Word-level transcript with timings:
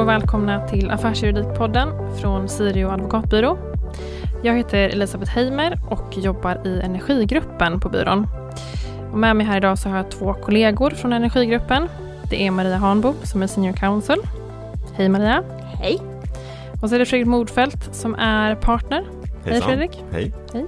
och 0.00 0.08
välkomna 0.08 0.68
till 0.68 0.90
Affärsjuridikpodden 0.90 1.88
från 2.20 2.48
Sirio 2.48 2.88
advokatbyrå. 2.88 3.58
Jag 4.42 4.56
heter 4.56 4.88
Elisabeth 4.88 5.30
Heimer 5.30 5.78
och 5.90 6.18
jobbar 6.18 6.66
i 6.66 6.80
Energigruppen 6.80 7.80
på 7.80 7.88
byrån. 7.88 8.26
Och 9.12 9.18
med 9.18 9.36
mig 9.36 9.46
här 9.46 9.56
idag 9.56 9.78
så 9.78 9.88
har 9.88 9.96
jag 9.96 10.10
två 10.10 10.34
kollegor 10.34 10.90
från 10.90 11.12
Energigruppen. 11.12 11.88
Det 12.30 12.46
är 12.46 12.50
Maria 12.50 12.76
Hanbo 12.76 13.14
som 13.22 13.42
är 13.42 13.46
Senior 13.46 13.72
Counsel. 13.72 14.18
Hej 14.94 15.08
Maria. 15.08 15.42
Hej. 15.80 15.98
Och 16.82 16.88
så 16.88 16.94
är 16.94 16.98
det 16.98 17.06
Fredrik 17.06 17.26
Mordfält 17.26 17.94
som 17.94 18.14
är 18.14 18.54
partner. 18.54 19.04
Hejsan. 19.44 19.52
Hej 19.52 19.60
Fredrik. 19.60 20.04
Hej. 20.12 20.32
Hej. 20.52 20.66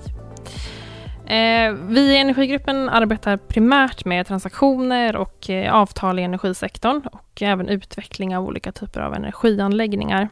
Eh, 1.33 1.73
vi 1.73 2.01
i 2.01 2.17
Energigruppen 2.17 2.89
arbetar 2.89 3.37
primärt 3.37 4.05
med 4.05 4.27
transaktioner 4.27 5.17
och 5.17 5.51
eh, 5.51 5.75
avtal 5.75 6.19
i 6.19 6.23
energisektorn 6.23 7.03
och 7.13 7.43
även 7.43 7.69
utveckling 7.69 8.37
av 8.37 8.45
olika 8.45 8.73
typer 8.73 9.01
av 9.01 9.15
energianläggningar. 9.15 10.29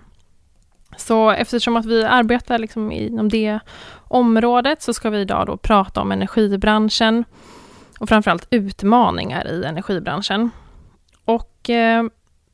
Så 0.97 1.31
eftersom 1.31 1.77
att 1.77 1.87
vi 1.87 2.05
arbetar 2.05 2.59
liksom 2.59 2.93
inom 2.93 3.29
det 3.29 3.59
området 4.09 4.83
så 4.83 4.95
ska 4.95 5.11
vi 5.11 5.19
idag 5.19 5.47
då 5.47 5.57
prata 5.57 6.01
om 6.01 6.13
energibranschen 6.13 7.25
och 8.01 8.09
framförallt 8.09 8.47
utmaningar 8.51 9.47
i 9.47 9.65
energibranschen. 9.65 10.51
Och 11.25 11.71
eh, 11.71 12.05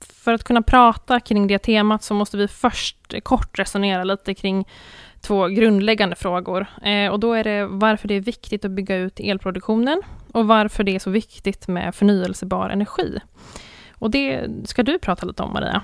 för 0.01 0.33
att 0.33 0.45
kunna 0.45 0.63
prata 0.63 1.21
kring 1.21 1.47
det 1.47 1.59
temat 1.59 2.03
så 2.03 2.15
måste 2.15 2.37
vi 2.37 2.49
först 2.49 3.15
kort 3.23 3.59
resonera 3.59 4.05
lite 4.05 4.35
kring 4.35 4.67
två 5.21 5.49
grundläggande 5.49 6.17
frågor. 6.17 6.67
Eh, 6.83 7.13
och 7.13 7.21
då 7.21 7.33
är 7.33 7.45
det 7.45 7.67
varför 7.67 8.09
det 8.09 8.15
är 8.15 8.21
viktigt 8.21 8.65
att 8.65 8.71
bygga 8.71 8.97
ut 8.97 9.21
elproduktionen 9.21 10.03
och 10.33 10.47
varför 10.47 10.85
det 10.85 10.95
är 10.95 10.99
så 10.99 11.11
viktigt 11.11 11.69
med 11.69 11.95
förnyelsebar 11.95 12.71
energi. 12.71 13.19
Och 13.99 14.11
det 14.11 14.49
ska 14.65 14.83
du 14.83 14.99
prata 14.99 15.27
lite 15.27 15.43
om, 15.43 15.53
Maria. 15.53 15.83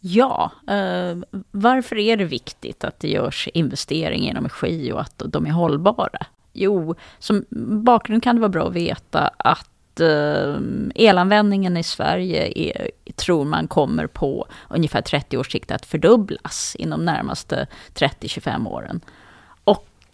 Ja, 0.00 0.50
eh, 0.68 1.16
varför 1.50 1.98
är 1.98 2.16
det 2.16 2.24
viktigt 2.24 2.84
att 2.84 3.00
det 3.00 3.08
görs 3.08 3.48
investeringar 3.54 4.32
i 4.32 4.36
energi 4.36 4.92
och 4.92 5.00
att 5.00 5.22
de 5.26 5.46
är 5.46 5.50
hållbara? 5.50 6.26
Jo, 6.52 6.94
som 7.18 7.44
bakgrund 7.84 8.22
kan 8.22 8.36
det 8.36 8.40
vara 8.40 8.48
bra 8.48 8.66
att 8.68 8.74
veta 8.74 9.30
att 9.36 9.70
eh, 10.00 10.56
elanvändningen 10.94 11.76
i 11.76 11.82
Sverige 11.82 12.52
är, 12.54 12.90
tror 13.16 13.44
man 13.44 13.68
kommer 13.68 14.06
på 14.06 14.46
ungefär 14.68 15.02
30 15.02 15.38
års 15.38 15.52
sikt 15.52 15.70
att 15.70 15.86
fördubblas 15.86 16.76
inom 16.78 17.04
närmaste 17.04 17.66
30-25 17.94 18.68
åren. 18.68 19.00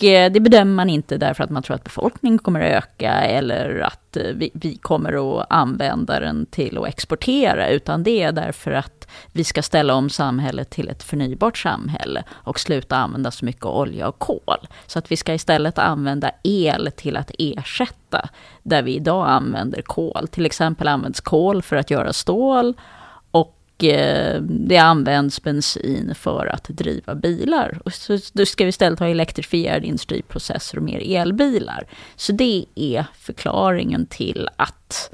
Eh, 0.02 0.32
det 0.32 0.40
bedömer 0.40 0.74
man 0.74 0.90
inte 0.90 1.16
därför 1.16 1.44
att 1.44 1.50
man 1.50 1.62
tror 1.62 1.74
att 1.74 1.84
befolkningen 1.84 2.38
kommer 2.38 2.60
att 2.60 2.84
öka 2.84 3.12
eller 3.12 3.80
att 3.80 4.16
eh, 4.16 4.22
vi, 4.34 4.50
vi 4.54 4.76
kommer 4.76 5.40
att 5.40 5.46
använda 5.50 6.20
den 6.20 6.46
till 6.46 6.78
att 6.78 6.88
exportera, 6.88 7.68
utan 7.68 8.02
det 8.02 8.22
är 8.22 8.32
därför 8.32 8.70
att 8.70 9.08
vi 9.32 9.44
ska 9.44 9.62
ställa 9.62 9.94
om 9.94 10.10
samhället 10.10 10.70
till 10.70 10.88
ett 10.88 11.02
förnybart 11.02 11.58
samhälle 11.58 12.24
och 12.30 12.60
sluta 12.60 12.96
använda 12.96 13.30
så 13.30 13.44
mycket 13.44 13.64
olja 13.64 14.08
och 14.08 14.18
kol. 14.18 14.68
Så 14.86 14.98
att 14.98 15.12
vi 15.12 15.16
ska 15.16 15.34
istället 15.34 15.78
använda 15.78 16.30
el 16.42 16.90
till 16.96 17.16
att 17.16 17.30
ersätta 17.38 18.28
där 18.62 18.82
vi 18.82 18.96
idag 18.96 19.28
använder 19.28 19.82
kol. 19.82 20.28
Till 20.30 20.46
exempel 20.46 20.88
används 20.88 21.20
kol 21.20 21.62
för 21.62 21.76
att 21.76 21.90
göra 21.90 22.12
stål 22.12 22.74
Eh, 23.84 24.40
det 24.42 24.78
används 24.78 25.42
bensin 25.42 26.14
för 26.14 26.46
att 26.46 26.64
driva 26.64 27.14
bilar. 27.14 27.78
Och 27.84 27.92
så 27.92 28.18
då 28.32 28.46
ska 28.46 28.64
vi 28.64 28.68
istället 28.68 28.98
ha 28.98 29.08
elektrifierade 29.08 29.86
industriprocesser 29.86 30.78
och 30.78 30.84
mer 30.84 31.18
elbilar. 31.18 31.86
Så 32.16 32.32
det 32.32 32.64
är 32.74 33.04
förklaringen 33.18 34.06
till 34.06 34.48
att 34.56 35.10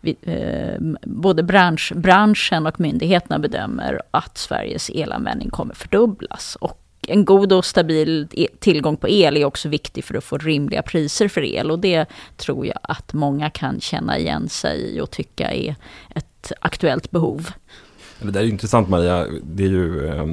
vi, 0.00 0.16
eh, 0.22 0.80
både 1.02 1.42
bransch, 1.42 1.92
branschen 1.96 2.66
och 2.66 2.80
myndigheterna 2.80 3.38
bedömer 3.38 4.02
att 4.10 4.38
Sveriges 4.38 4.90
elanvändning 4.90 5.50
kommer 5.50 5.74
fördubblas. 5.74 6.56
Och 6.60 6.78
en 7.08 7.24
god 7.24 7.52
och 7.52 7.64
stabil 7.64 8.28
e- 8.32 8.46
tillgång 8.58 8.96
på 8.96 9.08
el 9.08 9.36
är 9.36 9.44
också 9.44 9.68
viktig 9.68 10.04
för 10.04 10.14
att 10.14 10.24
få 10.24 10.38
rimliga 10.38 10.82
priser 10.82 11.28
för 11.28 11.44
el. 11.44 11.70
Och 11.70 11.78
det 11.78 12.06
tror 12.36 12.66
jag 12.66 12.78
att 12.82 13.12
många 13.12 13.50
kan 13.50 13.80
känna 13.80 14.18
igen 14.18 14.48
sig 14.48 14.80
i 14.80 15.00
och 15.00 15.10
tycka 15.10 15.50
är 15.50 15.74
ett 16.14 16.52
aktuellt 16.60 17.10
behov. 17.10 17.50
Det 18.22 18.30
där 18.30 18.40
är 18.40 18.44
ju 18.44 18.50
intressant 18.50 18.88
Maria. 18.88 19.26
Det 19.42 19.64
är 19.64 19.68
ju, 19.68 20.06
eh, 20.06 20.26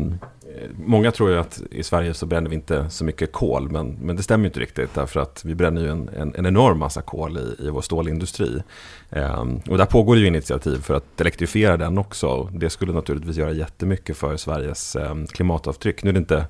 många 0.85 1.11
tror 1.11 1.29
ju 1.29 1.39
att 1.39 1.61
i 1.72 1.83
Sverige 1.83 2.13
så 2.13 2.25
bränner 2.25 2.50
vi 2.50 2.55
inte 2.55 2.89
så 2.89 3.03
mycket 3.03 3.31
kol. 3.31 3.69
Men, 3.72 3.97
men 4.01 4.16
det 4.16 4.23
stämmer 4.23 4.44
ju 4.44 4.47
inte 4.47 4.59
riktigt. 4.59 4.94
Därför 4.94 5.19
att 5.19 5.45
vi 5.45 5.55
bränner 5.55 5.81
ju 5.81 5.89
en, 5.89 6.09
en, 6.09 6.35
en 6.35 6.45
enorm 6.45 6.79
massa 6.79 7.01
kol 7.01 7.38
i, 7.38 7.66
i 7.66 7.69
vår 7.69 7.81
stålindustri. 7.81 8.63
Eh, 9.09 9.45
och 9.69 9.78
där 9.78 9.85
pågår 9.85 10.17
ju 10.17 10.28
initiativ 10.28 10.78
för 10.81 10.94
att 10.94 11.22
elektrifiera 11.22 11.78
den 11.78 11.97
också. 11.97 12.49
Det 12.53 12.69
skulle 12.69 12.94
naturligtvis 12.94 13.38
göra 13.38 13.51
jättemycket 13.51 14.17
för 14.17 14.38
Sveriges 14.38 14.95
eh, 14.95 15.16
klimatavtryck. 15.31 16.03
Nu 16.03 16.09
är 16.09 16.13
det 16.13 16.19
inte 16.19 16.45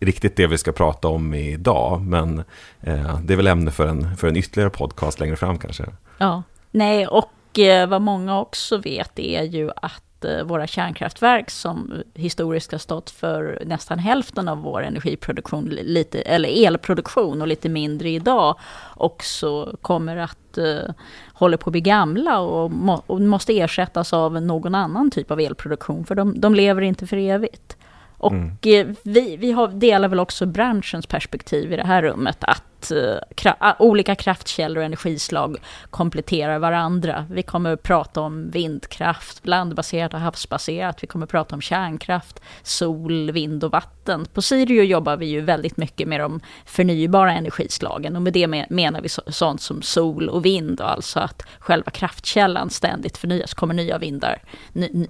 riktigt 0.00 0.36
det 0.36 0.46
vi 0.46 0.58
ska 0.58 0.72
prata 0.72 1.08
om 1.08 1.34
idag. 1.34 2.00
Men 2.00 2.38
eh, 2.80 3.20
det 3.22 3.32
är 3.32 3.36
väl 3.36 3.46
ämne 3.46 3.70
för 3.70 3.86
en, 3.86 4.16
för 4.16 4.28
en 4.28 4.36
ytterligare 4.36 4.70
podcast 4.70 5.20
längre 5.20 5.36
fram 5.36 5.58
kanske. 5.58 5.84
Ja, 6.18 6.42
nej 6.70 7.06
och 7.06 7.58
eh, 7.58 7.88
vad 7.88 8.02
många 8.02 8.40
också 8.40 8.78
vet 8.78 9.18
är 9.18 9.42
ju 9.42 9.70
att 9.76 10.02
Eh, 10.24 10.44
våra 10.44 10.66
kärnkraftverk 10.66 11.50
som 11.50 12.02
historiskt 12.14 12.72
har 12.72 12.78
stått 12.78 13.10
för 13.10 13.62
nästan 13.66 13.98
hälften 13.98 14.48
av 14.48 14.58
vår 14.58 14.82
energiproduktion, 14.82 15.64
lite, 15.64 16.20
eller 16.20 16.66
elproduktion 16.66 17.42
och 17.42 17.48
lite 17.48 17.68
mindre 17.68 18.08
idag, 18.08 18.58
också 18.96 19.76
kommer 19.82 20.16
att 20.16 20.58
uh, 20.58 20.90
hålla 21.32 21.56
på 21.56 21.68
att 21.70 21.72
bli 21.72 21.80
gamla 21.80 22.40
och, 22.40 22.70
må, 22.70 23.02
och 23.06 23.20
måste 23.20 23.58
ersättas 23.58 24.12
av 24.12 24.42
någon 24.42 24.74
annan 24.74 25.10
typ 25.10 25.30
av 25.30 25.40
elproduktion, 25.40 26.04
för 26.04 26.14
de, 26.14 26.40
de 26.40 26.54
lever 26.54 26.82
inte 26.82 27.06
för 27.06 27.16
evigt. 27.16 27.73
Och 28.18 28.32
mm. 28.32 28.96
vi, 29.02 29.36
vi 29.36 29.52
har, 29.52 29.68
delar 29.68 30.08
väl 30.08 30.20
också 30.20 30.46
branschens 30.46 31.06
perspektiv 31.06 31.72
i 31.72 31.76
det 31.76 31.86
här 31.86 32.02
rummet, 32.02 32.38
att 32.40 32.92
uh, 32.92 33.16
kra, 33.34 33.76
olika 33.78 34.14
kraftkällor 34.14 34.78
och 34.78 34.84
energislag 34.84 35.56
kompletterar 35.90 36.58
varandra. 36.58 37.26
Vi 37.30 37.42
kommer 37.42 37.72
att 37.72 37.82
prata 37.82 38.20
om 38.20 38.50
vindkraft, 38.50 39.46
landbaserat 39.46 40.14
och 40.14 40.20
havsbaserat. 40.20 41.02
Vi 41.02 41.06
kommer 41.06 41.24
att 41.24 41.30
prata 41.30 41.54
om 41.54 41.60
kärnkraft, 41.60 42.40
sol, 42.62 43.30
vind 43.30 43.64
och 43.64 43.72
vatten. 43.72 44.26
På 44.34 44.42
Sirio 44.42 44.82
jobbar 44.82 45.16
vi 45.16 45.26
ju 45.26 45.40
väldigt 45.40 45.76
mycket 45.76 46.08
med 46.08 46.20
de 46.20 46.40
förnybara 46.66 47.32
energislagen 47.32 48.16
och 48.16 48.22
med 48.22 48.32
det 48.32 48.46
menar 48.70 49.00
vi 49.00 49.08
så, 49.08 49.22
sånt 49.26 49.60
som 49.60 49.82
sol 49.82 50.28
och 50.28 50.44
vind, 50.44 50.80
alltså 50.80 51.20
att 51.20 51.42
själva 51.58 51.90
kraftkällan 51.90 52.70
ständigt 52.70 53.16
förnyas, 53.16 53.54
kommer 53.54 53.74
nya 53.74 53.98
vindar, 53.98 54.42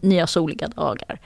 nya 0.00 0.26
soliga 0.26 0.68
dagar. 0.68 1.20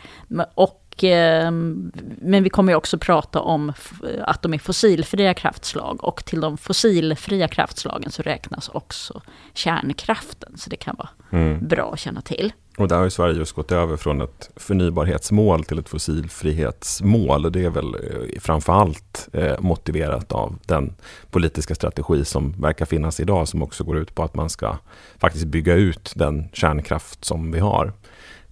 Och 0.55 0.88
men 1.03 2.43
vi 2.43 2.51
kommer 2.51 2.75
också 2.75 2.99
prata 2.99 3.41
om 3.41 3.73
att 4.21 4.43
de 4.43 4.55
är 4.55 4.59
fossilfria 4.59 5.35
kraftslag 5.35 6.05
och 6.05 6.25
till 6.25 6.41
de 6.41 6.59
fossilfria 6.59 7.49
kraftslagen 7.49 8.11
så 8.11 8.23
räknas 8.23 8.69
också 8.69 9.23
kärnkraften. 9.55 10.57
Så 10.57 10.71
det 10.71 10.77
kan 10.77 10.97
vara 10.99 11.43
mm. 11.43 11.69
bra 11.69 11.93
att 11.93 12.01
känna 12.01 12.21
till. 12.21 12.53
Och 12.79 12.89
där 12.89 12.97
har 12.97 13.05
ju 13.05 13.11
Sverige 13.11 13.39
just 13.39 13.53
gått 13.53 13.73
över 13.73 13.97
från 13.97 14.21
ett 14.21 14.51
förnybarhetsmål 14.57 15.65
till 15.65 15.79
ett 15.79 15.89
fossilfrihetsmål. 15.89 17.53
Det 17.53 17.65
är 17.65 17.71
väl 17.71 17.95
eh, 17.95 18.41
framför 18.41 18.73
allt 18.73 19.29
eh, 19.33 19.61
motiverat 19.61 20.33
av 20.33 20.59
den 20.67 20.95
politiska 21.31 21.75
strategi 21.75 22.25
som 22.25 22.53
verkar 22.61 22.87
finnas 22.87 23.21
idag 23.21 23.49
som 23.49 23.63
också 23.63 23.85
går 23.85 23.99
ut 23.99 24.15
på 24.15 24.23
att 24.23 24.35
man 24.35 24.51
ska 24.51 24.77
faktiskt 25.19 25.45
bygga 25.45 25.75
ut 25.75 26.13
den 26.17 26.49
kärnkraft 26.53 27.25
som 27.25 27.53
vi 27.53 27.59
har. 27.59 27.93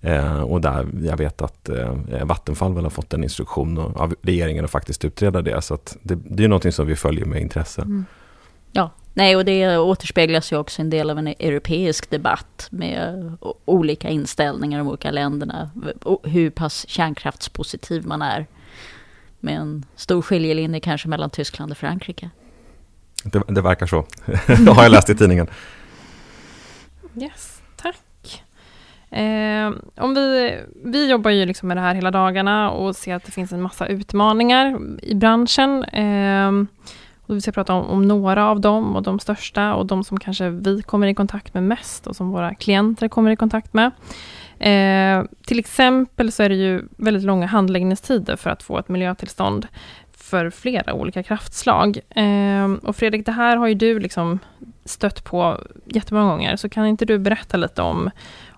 Eh, 0.06 0.40
och 0.40 0.60
där 0.60 0.86
jag 1.02 1.16
vet 1.16 1.42
att 1.42 1.68
eh, 1.68 2.24
Vattenfall 2.24 2.74
väl 2.74 2.84
har 2.84 2.90
fått 2.90 3.14
en 3.14 3.24
instruktion 3.24 3.78
av 3.78 4.14
regeringen 4.22 4.64
att 4.64 4.70
faktiskt 4.70 5.04
utreda 5.04 5.42
det. 5.42 5.62
Så 5.62 5.78
det, 6.02 6.14
det 6.14 6.44
är 6.44 6.48
någonting 6.48 6.72
som 6.72 6.86
vi 6.86 6.96
följer 6.96 7.24
med 7.24 7.40
intresse. 7.40 7.82
Mm. 7.82 8.04
Ja, 8.72 8.90
nej 9.14 9.36
och 9.36 9.44
det 9.44 9.78
återspeglas 9.78 10.52
ju 10.52 10.56
också 10.56 10.82
en 10.82 10.90
del 10.90 11.10
av 11.10 11.18
en 11.18 11.26
europeisk 11.26 12.10
debatt 12.10 12.68
med 12.70 13.32
olika 13.64 14.08
inställningar 14.08 14.78
de 14.78 14.88
olika 14.88 15.10
länderna. 15.10 15.70
Hur 16.22 16.50
pass 16.50 16.88
kärnkraftspositiv 16.88 18.06
man 18.06 18.22
är. 18.22 18.46
Med 19.40 19.56
en 19.56 19.84
stor 19.96 20.22
skiljelinje 20.22 20.80
kanske 20.80 21.08
mellan 21.08 21.30
Tyskland 21.30 21.72
och 21.72 21.78
Frankrike. 21.78 22.30
Det, 23.22 23.42
det 23.48 23.60
verkar 23.60 23.86
så. 23.86 24.06
det 24.46 24.72
har 24.72 24.82
jag 24.82 24.92
läst 24.92 25.10
i 25.10 25.14
tidningen. 25.14 25.46
Yes. 27.16 27.55
Eh, 29.10 29.72
om 29.96 30.14
vi, 30.14 30.58
vi 30.84 31.10
jobbar 31.10 31.30
ju 31.30 31.46
liksom 31.46 31.68
med 31.68 31.76
det 31.76 31.80
här 31.80 31.94
hela 31.94 32.10
dagarna 32.10 32.70
och 32.70 32.96
ser 32.96 33.14
att 33.14 33.24
det 33.24 33.32
finns 33.32 33.52
en 33.52 33.62
massa 33.62 33.86
utmaningar 33.86 34.78
i 35.02 35.14
branschen. 35.14 35.84
Eh, 35.84 36.66
och 37.26 37.36
vi 37.36 37.40
ska 37.40 37.52
prata 37.52 37.74
om, 37.74 37.86
om, 37.86 38.08
några 38.08 38.48
av 38.48 38.60
dem 38.60 38.96
och 38.96 39.02
de 39.02 39.18
största 39.18 39.74
och 39.74 39.86
de 39.86 40.04
som 40.04 40.20
kanske 40.20 40.48
vi 40.50 40.82
kommer 40.82 41.06
i 41.06 41.14
kontakt 41.14 41.54
med 41.54 41.62
mest 41.62 42.06
och 42.06 42.16
som 42.16 42.30
våra 42.30 42.54
klienter 42.54 43.08
kommer 43.08 43.30
i 43.30 43.36
kontakt 43.36 43.74
med. 43.74 43.90
Eh, 44.58 45.24
till 45.46 45.58
exempel 45.58 46.32
så 46.32 46.42
är 46.42 46.48
det 46.48 46.54
ju 46.54 46.82
väldigt 46.96 47.24
långa 47.24 47.46
handläggningstider 47.46 48.36
för 48.36 48.50
att 48.50 48.62
få 48.62 48.78
ett 48.78 48.88
miljötillstånd 48.88 49.66
för 50.16 50.50
flera 50.50 50.94
olika 50.94 51.22
kraftslag. 51.22 51.98
Eh, 52.10 52.72
och 52.82 52.96
Fredrik, 52.96 53.26
det 53.26 53.32
här 53.32 53.56
har 53.56 53.66
ju 53.66 53.74
du 53.74 54.00
liksom 54.00 54.38
stött 54.84 55.24
på 55.24 55.60
jättemånga 55.84 56.30
gånger, 56.30 56.56
så 56.56 56.68
kan 56.68 56.86
inte 56.86 57.04
du 57.04 57.18
berätta 57.18 57.56
lite 57.56 57.82
om 57.82 58.10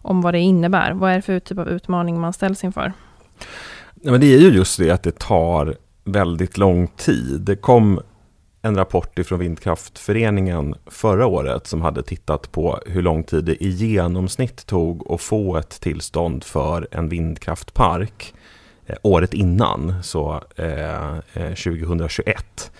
om 0.02 0.20
vad 0.20 0.34
det 0.34 0.38
innebär. 0.38 0.92
Vad 0.92 1.10
är 1.10 1.16
det 1.16 1.22
för 1.22 1.40
typ 1.40 1.58
av 1.58 1.68
utmaning 1.68 2.20
man 2.20 2.32
ställs 2.32 2.64
inför? 2.64 2.92
Ja, 4.02 4.10
men 4.10 4.20
det 4.20 4.34
är 4.34 4.38
ju 4.38 4.48
just 4.48 4.78
det 4.78 4.90
att 4.90 5.02
det 5.02 5.18
tar 5.18 5.74
väldigt 6.04 6.58
lång 6.58 6.88
tid. 6.88 7.40
Det 7.40 7.56
kom 7.56 8.00
en 8.68 8.76
rapport 8.76 9.18
ifrån 9.18 9.38
Vindkraftföreningen 9.38 10.74
förra 10.86 11.26
året 11.26 11.66
som 11.66 11.82
hade 11.82 12.02
tittat 12.02 12.52
på 12.52 12.80
hur 12.86 13.02
lång 13.02 13.24
tid 13.24 13.44
det 13.44 13.64
i 13.64 13.68
genomsnitt 13.68 14.66
tog 14.66 15.12
att 15.12 15.20
få 15.20 15.56
ett 15.56 15.80
tillstånd 15.80 16.44
för 16.44 16.88
en 16.90 17.08
vindkraftpark 17.08 18.34
eh, 18.86 18.96
året 19.02 19.34
innan, 19.34 20.02
så 20.02 20.42
eh, 20.56 21.16
2021. 21.34 22.72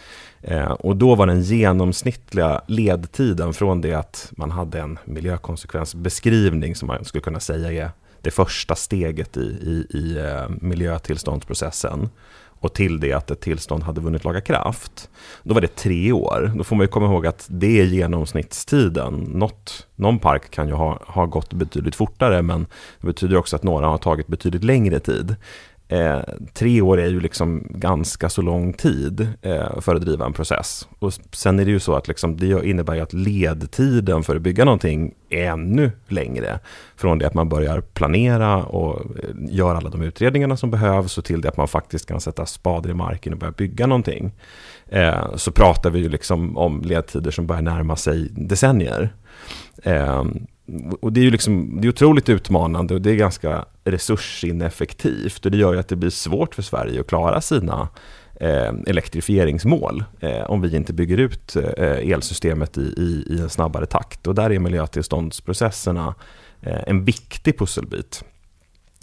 Eh, 0.43 0.59
eh, 0.59 0.71
och 0.71 0.97
då 0.97 1.15
var 1.15 1.27
den 1.27 1.43
genomsnittliga 1.43 2.61
ledtiden 2.67 3.55
från 3.55 3.81
det 3.81 3.95
att 3.95 4.33
man 4.37 4.51
hade 4.51 4.81
en 4.81 4.99
miljökonsekvensbeskrivning 5.05 6.75
som 6.75 6.87
man 6.87 7.05
skulle 7.05 7.23
kunna 7.23 7.41
säga 7.41 7.85
är 7.85 7.91
det 8.23 8.31
första 8.31 8.75
steget 8.75 9.37
i, 9.37 9.41
i, 9.41 9.87
i 9.99 10.19
eh, 10.19 10.49
miljötillståndsprocessen 10.61 12.09
och 12.61 12.75
till 12.75 13.01
det 13.01 13.13
att 13.13 13.31
ett 13.31 13.41
tillstånd 13.41 13.83
hade 13.83 14.01
vunnit 14.01 14.25
laga 14.25 14.41
kraft. 14.41 15.11
Då 15.43 15.55
var 15.55 15.61
det 15.61 15.77
tre 15.77 16.13
år. 16.13 16.53
Då 16.57 16.65
får 16.65 16.77
man 16.77 16.85
ju 16.85 16.89
komma 16.89 17.07
ihåg 17.07 17.27
att 17.27 17.47
det 17.51 17.81
är 17.81 17.85
genomsnittstiden. 17.85 19.15
Något, 19.15 19.87
någon 19.97 20.19
park 20.19 20.51
kan 20.51 20.69
ju 20.69 20.75
ha, 20.75 21.03
ha 21.07 21.27
gått 21.27 21.53
betydligt 21.53 21.97
fortare 21.97 22.43
men 22.43 22.67
det 23.01 23.07
betyder 23.07 23.37
också 23.37 23.57
att 23.57 23.63
några 23.63 23.87
har 23.87 23.99
tagit 23.99 24.27
betydligt 24.27 24.65
längre 24.65 25.01
tid. 25.01 25.37
Eh, 25.91 26.21
tre 26.55 26.81
år 26.81 27.01
är 27.01 27.07
ju 27.07 27.21
liksom 27.21 27.67
ganska 27.71 28.29
så 28.29 28.43
lång 28.43 28.73
tid 28.73 29.29
eh, 29.43 29.81
för 29.81 29.95
att 29.95 30.03
driva 30.03 30.27
en 30.27 30.33
process. 30.33 30.89
Och 30.99 31.13
sen 31.33 31.59
är 31.59 31.65
det 31.65 31.71
ju 31.71 31.81
så 31.81 31.95
att 31.95 32.09
liksom, 32.09 32.37
det 32.37 32.67
innebär 32.67 32.95
ju 32.95 33.01
att 33.01 33.13
ledtiden 33.13 34.23
för 34.23 34.37
att 34.37 34.43
bygga 34.43 34.65
någonting 34.65 35.15
är 35.31 35.45
ännu 35.45 35.91
längre. 36.09 36.61
Från 36.97 37.19
det 37.19 37.27
att 37.27 37.35
man 37.35 37.49
börjar 37.49 37.81
planera 37.81 38.65
och 38.65 39.01
eh, 39.01 39.29
gör 39.49 39.75
alla 39.75 39.91
de 39.91 40.03
utredningarna 40.03 40.57
som 40.57 40.71
behövs 40.71 41.19
och 41.19 41.25
till 41.25 41.41
det 41.41 41.49
att 41.49 41.57
man 41.57 41.69
faktiskt 41.69 42.07
kan 42.07 42.21
sätta 42.21 42.47
spader 42.47 42.91
i 42.91 42.95
marken 42.95 43.33
och 43.33 43.39
börja 43.39 43.53
bygga 43.53 43.87
någonting. 43.87 44.33
Eh, 44.89 45.37
så 45.37 45.53
pratar 45.53 45.91
vi 45.91 45.99
ju 45.99 46.09
liksom 46.09 46.59
om 46.59 46.83
ledtider 46.83 47.31
som 47.31 47.47
börjar 47.47 47.63
närma 47.63 47.97
sig 47.97 48.29
decennier. 48.31 49.13
Eh, 49.83 50.25
och 51.01 51.13
det 51.13 51.21
är 51.21 51.25
ju 51.25 51.31
liksom, 51.31 51.81
det 51.81 51.87
är 51.87 51.89
otroligt 51.89 52.29
utmanande 52.29 52.95
och 52.95 53.03
det 53.03 53.11
är 53.11 53.15
ganska 53.15 53.65
resursineffektivt 53.85 55.45
och 55.45 55.51
det 55.51 55.59
gör 55.59 55.73
ju 55.73 55.79
att 55.79 55.89
det 55.89 55.97
blir 55.97 56.11
svårt 56.11 56.55
för 56.55 56.63
Sverige 56.63 57.01
att 57.01 57.07
klara 57.07 57.41
sina 57.41 57.89
eh, 58.41 58.73
elektrifieringsmål 58.87 60.05
eh, 60.21 60.51
om 60.51 60.61
vi 60.61 60.77
inte 60.77 60.93
bygger 60.93 61.19
ut 61.19 61.57
eh, 61.57 62.13
elsystemet 62.13 62.79
i, 62.79 62.81
i, 62.81 63.35
i, 63.35 63.41
en 63.41 63.51
snabbare 63.51 63.87
takt. 63.87 64.27
Och 64.27 64.35
där 64.35 64.51
är 64.51 64.59
miljötillståndsprocesserna 64.59 66.15
eh, 66.61 66.83
en 66.87 67.05
viktig 67.05 67.59
pusselbit. 67.59 68.25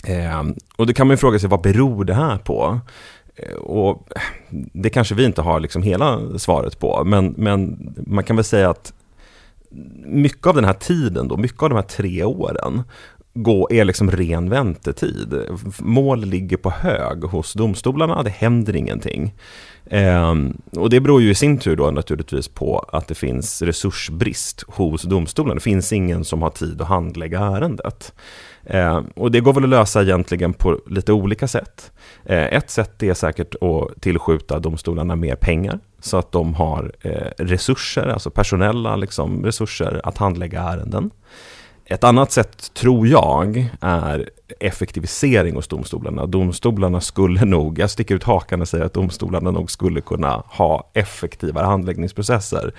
Eh, 0.08 0.44
och 0.76 0.88
då 0.88 0.94
kan 0.94 1.08
man 1.08 1.14
ju 1.14 1.18
fråga 1.18 1.40
sig 1.40 1.50
vad 1.50 1.62
beror 1.62 2.06
det 2.06 2.14
här 2.14 2.38
på? 2.38 2.80
Eh, 3.36 3.56
och 3.56 4.10
det 4.74 4.90
kanske 4.90 5.16
vi 5.16 5.26
inte 5.26 5.42
har 5.42 5.60
liksom 5.60 5.84
hela 5.84 6.40
svaret 6.40 6.80
på, 6.80 7.04
men, 7.04 7.34
men 7.38 7.94
man 8.08 8.24
kan 8.24 8.36
väl 8.36 8.46
säga 8.46 8.70
att 8.70 8.94
mycket 10.06 10.48
av 10.48 10.56
den 10.56 10.66
här 10.66 10.74
tiden, 10.74 11.28
då, 11.28 11.38
mycket 11.38 11.64
av 11.64 11.70
de 11.70 11.76
här 11.76 11.82
tre 11.82 12.24
åren, 12.24 12.84
gå, 13.36 13.68
är 13.72 13.86
liksom 13.86 14.12
ren 14.12 14.50
väntetid. 14.50 15.34
Mål 15.80 16.26
ligger 16.26 16.58
på 16.58 16.70
hög 16.70 17.24
hos 17.24 17.54
domstolarna, 17.54 18.24
det 18.24 18.30
händer 18.30 18.76
ingenting. 18.76 19.34
Eh, 19.86 20.36
och 20.72 20.90
det 20.90 21.00
beror 21.00 21.22
ju 21.22 21.30
i 21.30 21.36
sin 21.36 21.58
tur 21.58 21.76
då 21.76 21.92
naturligtvis 21.92 22.48
på 22.48 22.90
att 22.94 23.08
det 23.08 23.16
finns 23.16 23.62
resursbrist 23.62 24.64
hos 24.68 25.02
domstolarna. 25.04 25.56
Det 25.56 25.62
finns 25.62 25.94
ingen 25.94 26.26
som 26.26 26.42
har 26.42 26.50
tid 26.50 26.82
att 26.82 26.88
handlägga 26.88 27.40
ärendet. 27.40 28.14
Eh, 28.64 29.02
och 29.16 29.32
det 29.32 29.40
går 29.40 29.54
väl 29.54 29.64
att 29.64 29.70
lösa 29.70 30.02
egentligen 30.02 30.54
på 30.54 30.80
lite 30.88 31.14
olika 31.14 31.48
sätt. 31.48 31.92
Eh, 32.26 32.44
ett 32.44 32.70
sätt 32.70 33.04
är 33.04 33.14
säkert 33.14 33.56
att 33.56 34.02
tillskjuta 34.02 34.60
domstolarna 34.60 35.16
mer 35.16 35.36
pengar 35.36 35.80
så 36.00 36.18
att 36.18 36.32
de 36.32 36.54
har 36.54 36.92
eh, 37.02 37.32
resurser, 37.38 38.08
alltså 38.08 38.30
personella 38.30 38.96
liksom, 38.96 39.46
resurser 39.46 40.02
att 40.04 40.18
handlägga 40.18 40.62
ärenden. 40.62 41.12
Ett 41.88 42.04
annat 42.04 42.32
sätt, 42.32 42.74
tror 42.74 43.08
jag, 43.08 43.70
är 43.82 44.30
effektivisering 44.60 45.56
hos 45.56 45.68
domstolarna. 45.68 46.26
Domstolarna 46.26 47.02
skulle 47.02 47.46
nog, 47.46 47.80
jag 47.80 47.90
sticker 47.90 48.16
ut 48.16 48.24
hakan 48.24 48.62
och 48.62 48.68
säger 48.68 48.86
att 48.86 48.94
domstolarna 48.94 49.52
nog 49.52 49.72
skulle 49.72 50.02
kunna 50.02 50.44
ha 50.48 50.90
effektivare 50.94 51.66
handläggningsprocesser. 51.66 52.74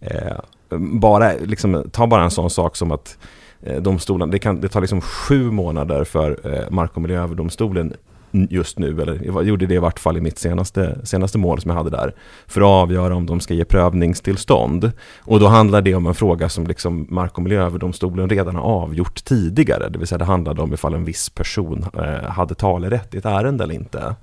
Eh, 0.00 0.36
bara, 0.78 1.32
liksom, 1.32 1.90
ta 1.92 2.06
bara 2.06 2.24
en 2.24 2.30
sån 2.30 2.50
sak 2.50 2.76
som 2.76 2.92
att 2.92 3.18
eh, 3.62 3.82
domstolen, 3.82 4.30
det, 4.30 4.38
kan, 4.38 4.60
det 4.60 4.68
tar 4.68 4.80
liksom 4.80 5.00
sju 5.00 5.50
månader 5.50 6.04
för 6.04 6.54
eh, 6.54 6.70
Mark 6.70 6.90
och 6.94 7.02
miljööverdomstolen 7.02 7.94
just 8.30 8.78
nu, 8.78 9.02
eller 9.02 9.20
jag 9.24 9.44
gjorde 9.44 9.66
det 9.66 9.74
i 9.74 9.78
vart 9.78 9.98
fall 9.98 10.16
i 10.16 10.20
mitt 10.20 10.38
senaste, 10.38 11.06
senaste 11.06 11.38
mål 11.38 11.60
som 11.60 11.70
jag 11.70 11.76
hade 11.76 11.90
där, 11.90 12.14
för 12.46 12.60
att 12.60 12.66
avgöra 12.66 13.14
om 13.14 13.26
de 13.26 13.40
ska 13.40 13.54
ge 13.54 13.64
prövningstillstånd. 13.64 14.92
Och 15.20 15.40
då 15.40 15.46
handlar 15.46 15.82
det 15.82 15.94
om 15.94 16.06
en 16.06 16.14
fråga 16.14 16.48
som 16.48 16.66
liksom 16.66 17.06
Mark 17.10 17.36
och 17.36 17.42
miljööverdomstolen 17.42 18.28
redan 18.28 18.54
har 18.54 18.62
avgjort 18.62 19.24
tidigare, 19.24 19.88
det 19.88 19.98
vill 19.98 20.08
säga 20.08 20.18
det 20.18 20.24
handlade 20.24 20.62
om 20.62 20.74
ifall 20.74 20.94
en 20.94 21.04
viss 21.04 21.30
person 21.30 21.84
eh, 21.94 22.30
hade 22.30 22.54
talerätt 22.54 23.14
i 23.14 23.18
ett 23.18 23.26
ärende 23.26 23.64
eller 23.64 23.74
inte. 23.74 24.14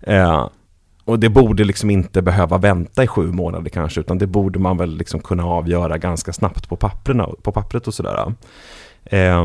Eh, 0.00 0.48
och 1.04 1.18
det 1.18 1.28
borde 1.28 1.64
liksom 1.64 1.90
inte 1.90 2.22
behöva 2.22 2.58
vänta 2.58 3.04
i 3.04 3.06
sju 3.06 3.32
månader 3.32 3.70
kanske, 3.70 4.00
utan 4.00 4.18
det 4.18 4.26
borde 4.26 4.58
man 4.58 4.76
väl 4.76 4.96
liksom 4.96 5.20
kunna 5.20 5.44
avgöra 5.44 5.98
ganska 5.98 6.32
snabbt 6.32 6.68
på, 6.68 6.76
papperna, 6.76 7.28
på 7.42 7.52
pappret 7.52 7.86
och 7.86 7.94
sådär. 7.94 8.32
Eh, 9.04 9.44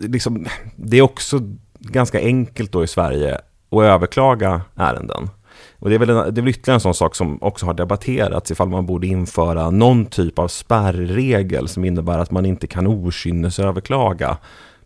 liksom, 0.00 0.46
det 0.76 0.98
är 0.98 1.02
också 1.02 1.40
ganska 1.78 2.20
enkelt 2.20 2.72
då 2.72 2.84
i 2.84 2.86
Sverige 2.86 3.34
att 3.70 3.82
överklaga 3.82 4.62
ärenden. 4.76 5.28
Och 5.78 5.88
det 5.88 5.94
är, 5.94 5.98
väl 5.98 6.10
en, 6.10 6.16
det 6.16 6.40
är 6.40 6.42
väl 6.42 6.48
ytterligare 6.48 6.76
en 6.76 6.80
sån 6.80 6.94
sak 6.94 7.14
som 7.14 7.42
också 7.42 7.66
har 7.66 7.74
debatterats 7.74 8.50
ifall 8.50 8.68
man 8.68 8.86
borde 8.86 9.06
införa 9.06 9.70
någon 9.70 10.06
typ 10.06 10.38
av 10.38 10.48
spärregel 10.48 11.68
som 11.68 11.84
innebär 11.84 12.18
att 12.18 12.30
man 12.30 12.46
inte 12.46 12.66
kan 12.66 12.86
okynnesöverklaga 12.86 14.36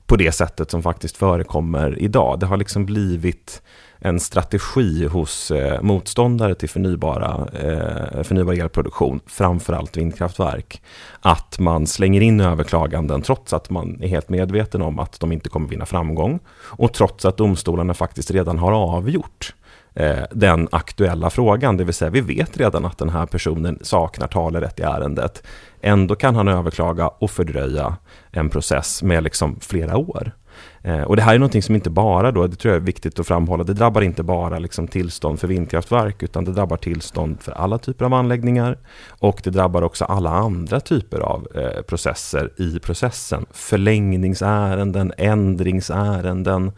på 0.06 0.16
det 0.16 0.32
sättet 0.32 0.70
som 0.70 0.82
faktiskt 0.82 1.16
förekommer 1.16 1.98
idag. 1.98 2.40
Det 2.40 2.46
har 2.46 2.56
liksom 2.56 2.86
blivit 2.86 3.62
en 3.98 4.20
strategi 4.20 5.06
hos 5.06 5.50
eh, 5.50 5.82
motståndare 5.82 6.54
till 6.54 6.68
förnybara, 6.68 7.48
eh, 7.52 8.22
förnybar 8.22 8.52
elproduktion, 8.52 9.20
framförallt 9.26 9.96
vindkraftverk, 9.96 10.82
att 11.20 11.58
man 11.58 11.86
slänger 11.86 12.20
in 12.20 12.40
överklaganden 12.40 13.22
trots 13.22 13.52
att 13.52 13.70
man 13.70 14.02
är 14.02 14.08
helt 14.08 14.28
medveten 14.28 14.82
om 14.82 14.98
att 14.98 15.20
de 15.20 15.32
inte 15.32 15.48
kommer 15.48 15.68
vinna 15.68 15.86
framgång 15.86 16.38
och 16.56 16.92
trots 16.92 17.24
att 17.24 17.36
domstolarna 17.36 17.94
faktiskt 17.94 18.30
redan 18.30 18.58
har 18.58 18.72
avgjort 18.72 19.54
eh, 19.94 20.24
den 20.30 20.68
aktuella 20.72 21.30
frågan, 21.30 21.76
det 21.76 21.84
vill 21.84 21.94
säga 21.94 22.10
vi 22.10 22.20
vet 22.20 22.56
redan 22.56 22.84
att 22.84 22.98
den 22.98 23.10
här 23.10 23.26
personen 23.26 23.78
saknar 23.82 24.26
talerätt 24.26 24.80
i 24.80 24.82
ärendet. 24.82 25.42
Ändå 25.80 26.14
kan 26.14 26.36
han 26.36 26.48
överklaga 26.48 27.08
och 27.08 27.30
fördröja 27.30 27.96
en 28.30 28.50
process 28.50 29.02
med 29.02 29.24
liksom 29.24 29.60
flera 29.60 29.96
år. 29.96 30.32
Eh, 30.86 31.02
och 31.02 31.16
det 31.16 31.22
här 31.22 31.34
är 31.34 31.38
någonting 31.38 31.62
som 31.62 31.74
inte 31.74 31.90
bara, 31.90 32.32
då, 32.32 32.46
det 32.46 32.56
tror 32.56 32.74
jag 32.74 32.80
är 32.80 32.86
viktigt 32.86 33.18
att 33.18 33.26
framhålla, 33.26 33.64
det 33.64 33.72
drabbar 33.72 34.02
inte 34.02 34.22
bara 34.22 34.58
liksom 34.58 34.88
tillstånd 34.88 35.40
för 35.40 35.48
vindkraftverk 35.48 36.22
utan 36.22 36.44
det 36.44 36.52
drabbar 36.52 36.76
tillstånd 36.76 37.40
för 37.40 37.52
alla 37.52 37.78
typer 37.78 38.04
av 38.04 38.14
anläggningar 38.14 38.78
och 39.08 39.40
det 39.44 39.50
drabbar 39.50 39.82
också 39.82 40.04
alla 40.04 40.30
andra 40.30 40.80
typer 40.80 41.20
av 41.20 41.48
eh, 41.54 41.82
processer 41.82 42.50
i 42.56 42.78
processen. 42.78 43.46
Förlängningsärenden, 43.50 45.12
ändringsärenden, 45.18 46.72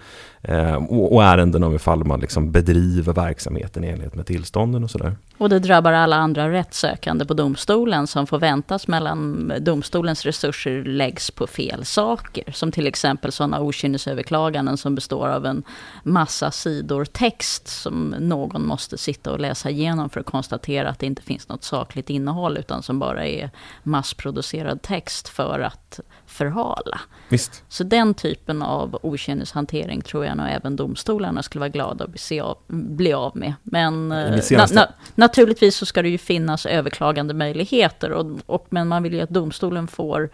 Eh, 0.49 0.75
och, 0.75 1.15
och 1.15 1.25
ärenden 1.25 1.65
om 1.65 1.75
ifall 1.75 2.05
man 2.05 2.21
liksom 2.21 2.53
bedriver 2.53 3.13
verksamheten 3.13 3.85
i 3.85 3.89
enlighet 3.89 4.15
med 4.15 4.27
tillstånden 4.27 4.85
och 4.85 4.91
sådär. 4.91 5.17
Och 5.39 5.49
det 5.49 5.59
drabbar 5.59 5.93
alla 5.93 6.17
andra 6.17 6.53
rättssökande 6.53 7.25
på 7.25 7.35
domstolen 7.35 8.07
som 8.07 8.27
får 8.27 8.39
väntas 8.39 8.89
mellan 8.89 9.51
eh, 9.51 9.61
domstolens 9.61 10.25
resurser 10.25 10.85
läggs 10.85 11.31
på 11.31 11.47
fel 11.47 11.85
saker. 11.85 12.45
Som 12.53 12.73
till 12.73 12.87
exempel 12.87 13.33
sådana 13.33 13.61
okynnesöverklaganden 13.97 14.76
som 14.76 14.95
består 14.95 15.29
av 15.29 15.47
en 15.47 15.62
massa 16.03 16.50
sidor 16.50 17.05
text 17.05 17.69
som 17.69 18.15
någon 18.19 18.67
måste 18.67 18.99
sitta 18.99 19.33
och 19.33 19.41
läsa 19.41 19.71
igenom 19.71 20.11
för 20.11 20.21
att 20.21 20.26
konstatera 20.26 20.88
att 20.88 20.99
det 20.99 21.07
inte 21.07 21.23
finns 21.23 21.49
något 21.49 21.65
sakligt 21.65 22.11
innehåll 22.11 22.59
utan 22.59 22.83
som 22.83 22.99
bara 22.99 23.26
är 23.26 23.50
massproducerad 23.83 24.83
text 24.83 25.29
för 25.29 25.61
att 25.61 26.00
förhala. 26.26 27.00
Visst. 27.29 27.65
Så 27.69 27.85
den 27.85 28.15
typen 28.15 28.62
av 28.62 28.99
okynneshantering 29.03 30.03
tror 30.03 30.25
jag 30.25 30.37
nog 30.37 30.47
även 30.49 30.76
domstolarna 30.76 31.43
skulle 31.43 31.61
vara 31.61 31.69
glada 31.69 32.05
att 32.05 32.11
bli 32.11 32.41
av, 32.41 32.59
bli 32.69 33.12
av 33.12 33.37
med. 33.37 33.55
Men 33.62 34.12
eh, 34.12 34.43
na, 34.50 34.67
na, 34.73 34.87
naturligtvis 35.15 35.76
så 35.76 35.87
ska 35.87 36.03
det 36.03 36.09
ju 36.09 36.19
finnas 36.19 36.67
överklagande 36.67 37.35
möjligheter. 37.35 38.11
Och, 38.11 38.26
och, 38.47 38.67
men 38.71 38.88
man 38.88 39.03
vill 39.03 39.15
ju 39.15 39.21
att 39.21 39.31
domstolen 39.31 39.88
får 39.88 40.31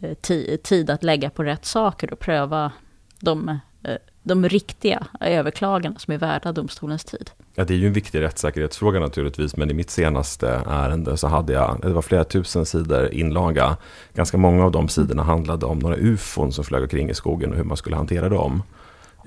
eh, 0.00 0.58
tid 0.62 0.90
att 0.90 1.02
lägga 1.02 1.30
på 1.30 1.42
rätt 1.44 1.64
saker 1.64 2.12
och 2.12 2.18
pröva 2.18 2.72
de 3.20 3.48
eh, 3.48 3.96
de 4.26 4.48
riktiga 4.48 5.06
överklagandena 5.20 5.98
som 5.98 6.14
är 6.14 6.18
värda 6.18 6.52
domstolens 6.52 7.04
tid. 7.04 7.30
Ja, 7.54 7.64
det 7.64 7.74
är 7.74 7.78
ju 7.78 7.86
en 7.86 7.92
viktig 7.92 8.20
rättssäkerhetsfråga 8.20 9.00
naturligtvis, 9.00 9.56
men 9.56 9.70
i 9.70 9.74
mitt 9.74 9.90
senaste 9.90 10.48
ärende 10.66 11.16
så 11.16 11.28
hade 11.28 11.52
jag, 11.52 11.78
det 11.82 11.92
var 11.92 12.02
flera 12.02 12.24
tusen 12.24 12.66
sidor 12.66 13.12
inlaga. 13.12 13.76
Ganska 14.14 14.38
många 14.38 14.64
av 14.64 14.72
de 14.72 14.88
sidorna 14.88 15.22
handlade 15.22 15.66
om 15.66 15.78
några 15.78 15.96
ufon 15.96 16.52
som 16.52 16.64
flög 16.64 16.82
omkring 16.82 17.10
i 17.10 17.14
skogen 17.14 17.50
och 17.50 17.56
hur 17.56 17.64
man 17.64 17.76
skulle 17.76 17.96
hantera 17.96 18.28
dem. 18.28 18.62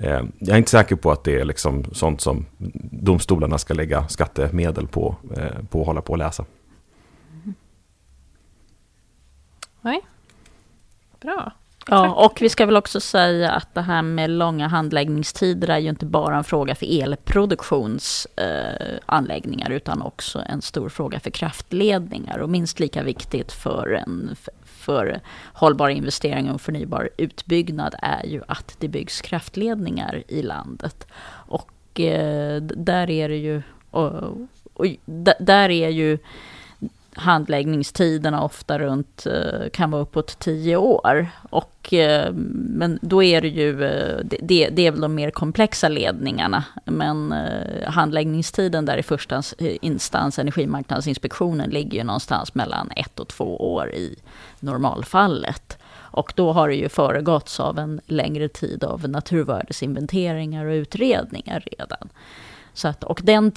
Eh, 0.00 0.22
jag 0.38 0.54
är 0.54 0.58
inte 0.58 0.70
säker 0.70 0.96
på 0.96 1.12
att 1.12 1.24
det 1.24 1.40
är 1.40 1.44
liksom 1.44 1.84
sånt 1.92 2.20
som 2.20 2.46
domstolarna 2.92 3.58
ska 3.58 3.74
lägga 3.74 4.08
skattemedel 4.08 4.86
på, 4.86 5.16
eh, 5.36 5.64
på 5.70 5.80
att 5.80 5.86
hålla 5.86 6.02
på 6.02 6.12
och 6.12 6.18
läsa. 6.18 6.44
Nej. 9.80 10.00
Bra. 11.20 11.52
Ja, 11.86 12.14
och 12.14 12.42
vi 12.42 12.48
ska 12.48 12.66
väl 12.66 12.76
också 12.76 13.00
säga 13.00 13.50
att 13.50 13.74
det 13.74 13.80
här 13.80 14.02
med 14.02 14.30
långa 14.30 14.68
handläggningstider 14.68 15.68
är 15.68 15.78
ju 15.78 15.88
inte 15.88 16.06
bara 16.06 16.36
en 16.36 16.44
fråga 16.44 16.74
för 16.74 17.02
elproduktionsanläggningar, 17.02 19.70
eh, 19.70 19.76
utan 19.76 20.02
också 20.02 20.42
en 20.46 20.62
stor 20.62 20.88
fråga 20.88 21.20
för 21.20 21.30
kraftledningar 21.30 22.38
och 22.38 22.48
minst 22.48 22.80
lika 22.80 23.02
viktigt 23.02 23.52
för 23.52 23.92
en 23.92 24.36
för 24.64 25.20
hållbar 25.52 25.88
investering 25.88 26.50
och 26.50 26.60
förnybar 26.60 27.10
utbyggnad 27.16 27.94
är 28.02 28.26
ju 28.26 28.42
att 28.48 28.76
det 28.78 28.88
byggs 28.88 29.20
kraftledningar 29.20 30.22
i 30.28 30.42
landet. 30.42 31.06
Och 31.28 32.00
eh, 32.00 32.62
där 32.62 33.10
är 33.10 33.28
det 33.28 33.36
ju, 33.36 33.62
och, 33.90 34.12
och, 34.74 34.86
där 35.38 35.70
är 35.70 35.88
ju 35.88 36.18
handläggningstiderna 37.14 38.42
ofta 38.42 38.78
runt, 38.78 39.26
eh, 39.26 39.70
kan 39.72 39.90
vara 39.90 40.02
uppåt 40.02 40.38
tio 40.38 40.76
år. 40.76 41.26
Och, 41.50 41.94
eh, 41.94 42.32
men 42.52 42.98
då 43.02 43.22
är 43.22 43.40
det 43.40 43.48
ju, 43.48 43.84
eh, 43.84 44.20
det, 44.40 44.68
det 44.68 44.86
är 44.86 44.90
väl 44.90 45.00
de 45.00 45.14
mer 45.14 45.30
komplexa 45.30 45.88
ledningarna. 45.88 46.64
Men 46.84 47.34
handläggningstiden 47.86 48.84
där 48.84 48.96
i 48.96 49.02
första 49.02 49.42
instans, 49.58 50.38
Energimarknadsinspektionen, 50.38 51.70
ligger 51.70 51.98
ju 51.98 52.04
någonstans 52.04 52.54
mellan 52.54 52.90
ett 52.96 53.20
och 53.20 53.28
två 53.28 53.74
år 53.74 53.90
i 53.90 54.16
normalfallet. 54.60 55.78
Och 56.12 56.32
då 56.36 56.52
har 56.52 56.68
det 56.68 56.74
ju 56.74 56.88
föregåtts 56.88 57.60
av 57.60 57.78
en 57.78 58.00
längre 58.06 58.48
tid 58.48 58.84
av 58.84 59.08
naturvärdesinventeringar 59.08 60.64
och 60.64 60.72
utredningar 60.72 61.64
redan. 61.78 62.08
Så 62.80 62.88
att, 62.88 63.04
och 63.04 63.20
den 63.24 63.52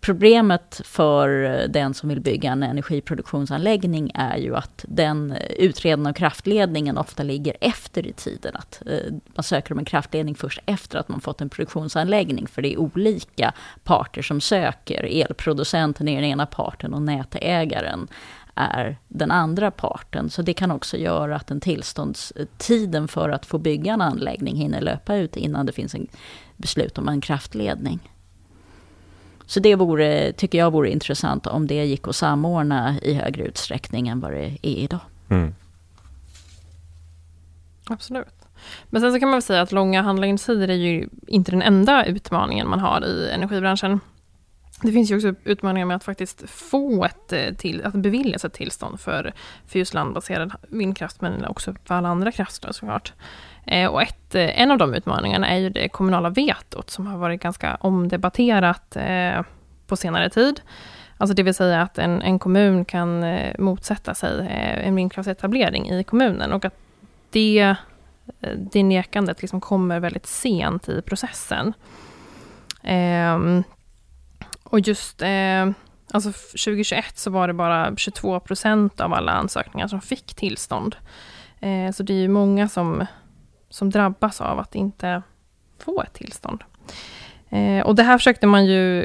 problemet 0.00 0.80
för 0.84 1.28
den 1.68 1.94
som 1.94 2.08
vill 2.08 2.20
bygga 2.20 2.52
en 2.52 2.62
energiproduktionsanläggning 2.62 4.10
är 4.14 4.36
ju 4.36 4.56
att 4.56 4.84
den 4.88 5.34
utredningen 5.56 6.06
av 6.06 6.12
kraftledningen 6.12 6.98
ofta 6.98 7.22
ligger 7.22 7.56
efter 7.60 8.06
i 8.06 8.12
tiden. 8.12 8.56
Att 8.56 8.82
eh, 8.86 9.12
man 9.34 9.42
söker 9.42 9.72
om 9.72 9.78
en 9.78 9.84
kraftledning 9.84 10.34
först 10.34 10.60
efter 10.66 10.98
att 10.98 11.08
man 11.08 11.20
fått 11.20 11.40
en 11.40 11.48
produktionsanläggning. 11.48 12.46
För 12.46 12.62
det 12.62 12.72
är 12.72 12.78
olika 12.78 13.52
parter 13.84 14.22
som 14.22 14.40
söker. 14.40 15.04
Elproducenten 15.04 16.08
är 16.08 16.20
den 16.20 16.30
ena 16.30 16.46
parten 16.46 16.94
och 16.94 17.02
nätägaren 17.02 18.08
är 18.54 18.96
den 19.08 19.30
andra 19.30 19.70
parten. 19.70 20.30
Så 20.30 20.42
det 20.42 20.54
kan 20.54 20.70
också 20.70 20.96
göra 20.96 21.36
att 21.36 21.46
den 21.46 21.60
tillståndstiden 21.60 23.08
för 23.08 23.28
att 23.28 23.46
få 23.46 23.58
bygga 23.58 23.92
en 23.92 24.00
anläggning 24.00 24.56
hinner 24.56 24.80
löpa 24.80 25.16
ut 25.16 25.36
innan 25.36 25.66
det 25.66 25.72
finns 25.72 25.94
en 25.94 26.06
beslut 26.60 26.98
om 26.98 27.08
en 27.08 27.20
kraftledning. 27.20 28.10
Så 29.46 29.60
det 29.60 29.74
vore, 29.74 30.32
tycker 30.32 30.58
jag 30.58 30.70
vore 30.70 30.90
intressant 30.90 31.46
om 31.46 31.66
det 31.66 31.84
gick 31.84 32.08
att 32.08 32.16
samordna 32.16 32.98
i 33.02 33.14
högre 33.14 33.44
utsträckning 33.44 34.08
än 34.08 34.20
vad 34.20 34.32
det 34.32 34.58
är 34.62 34.76
idag. 34.76 35.00
Mm. 35.28 35.54
Absolut. 37.84 38.34
Men 38.86 39.00
sen 39.00 39.12
så 39.12 39.20
kan 39.20 39.28
man 39.28 39.36
väl 39.36 39.42
säga 39.42 39.62
att 39.62 39.72
långa 39.72 40.02
handläggningstider 40.02 40.68
är 40.70 40.74
ju 40.74 41.08
inte 41.26 41.50
den 41.50 41.62
enda 41.62 42.04
utmaningen 42.04 42.68
man 42.68 42.80
har 42.80 43.04
i 43.04 43.30
energibranschen. 43.30 44.00
Det 44.82 44.92
finns 44.92 45.10
ju 45.10 45.16
också 45.16 45.34
utmaningar 45.44 45.86
med 45.86 45.96
att 45.96 46.04
faktiskt 46.04 46.50
få 46.50 47.04
ett 47.04 47.32
eh, 47.32 47.54
till, 47.54 47.84
att 47.84 47.94
beviljas 47.94 48.44
ett 48.44 48.52
tillstånd 48.52 49.00
för, 49.00 49.32
för 49.66 49.78
just 49.78 49.94
landbaserad 49.94 50.52
vindkraft, 50.68 51.20
men 51.20 51.44
också 51.44 51.74
för 51.84 51.94
alla 51.94 52.08
andra 52.08 52.32
kraftslag 52.32 52.74
såklart. 52.74 53.12
Eh, 53.66 53.90
och 53.90 54.02
ett, 54.02 54.34
eh, 54.34 54.60
en 54.60 54.70
av 54.70 54.78
de 54.78 54.94
utmaningarna 54.94 55.48
är 55.48 55.58
ju 55.58 55.70
det 55.70 55.88
kommunala 55.88 56.30
vetot, 56.30 56.90
som 56.90 57.06
har 57.06 57.18
varit 57.18 57.42
ganska 57.42 57.74
omdebatterat 57.80 58.96
eh, 58.96 59.42
på 59.86 59.96
senare 59.96 60.30
tid. 60.30 60.60
Alltså 61.16 61.34
det 61.34 61.42
vill 61.42 61.54
säga 61.54 61.82
att 61.82 61.98
en, 61.98 62.22
en 62.22 62.38
kommun 62.38 62.84
kan 62.84 63.24
motsätta 63.58 64.14
sig 64.14 64.46
en 64.84 64.94
vindkraftsetablering 64.94 65.90
i 65.90 66.04
kommunen 66.04 66.52
och 66.52 66.64
att 66.64 66.74
det, 67.30 67.74
det 68.56 68.82
nekandet 68.82 69.42
liksom 69.42 69.60
kommer 69.60 70.00
väldigt 70.00 70.26
sent 70.26 70.88
i 70.88 71.02
processen. 71.02 71.72
Ehm, 72.82 73.62
och 74.62 74.80
just 74.80 75.22
alltså 76.12 76.32
2021 76.32 77.18
så 77.18 77.30
var 77.30 77.48
det 77.48 77.54
bara 77.54 77.96
22 77.96 78.40
procent 78.40 79.00
av 79.00 79.14
alla 79.14 79.32
ansökningar 79.32 79.88
som 79.88 80.00
fick 80.00 80.34
tillstånd. 80.34 80.96
Så 81.94 82.02
det 82.02 82.12
är 82.12 82.20
ju 82.20 82.28
många 82.28 82.68
som, 82.68 83.06
som 83.70 83.90
drabbas 83.90 84.40
av 84.40 84.58
att 84.58 84.74
inte 84.74 85.22
få 85.78 86.02
ett 86.02 86.12
tillstånd. 86.12 86.64
Eh, 87.48 87.86
och 87.86 87.94
det 87.94 88.02
här 88.02 88.18
försökte 88.18 88.46
man 88.46 88.66
ju 88.66 89.04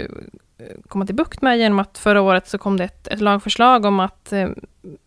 eh, 0.57 0.75
komma 0.87 1.05
till 1.05 1.15
bukt 1.15 1.41
med 1.41 1.57
genom 1.57 1.79
att 1.79 1.97
förra 1.97 2.21
året 2.21 2.47
så 2.47 2.57
kom 2.57 2.77
det 2.77 2.83
ett, 2.83 3.07
ett 3.07 3.21
lagförslag 3.21 3.85
om 3.85 3.99
att 3.99 4.33
eh, 4.33 4.49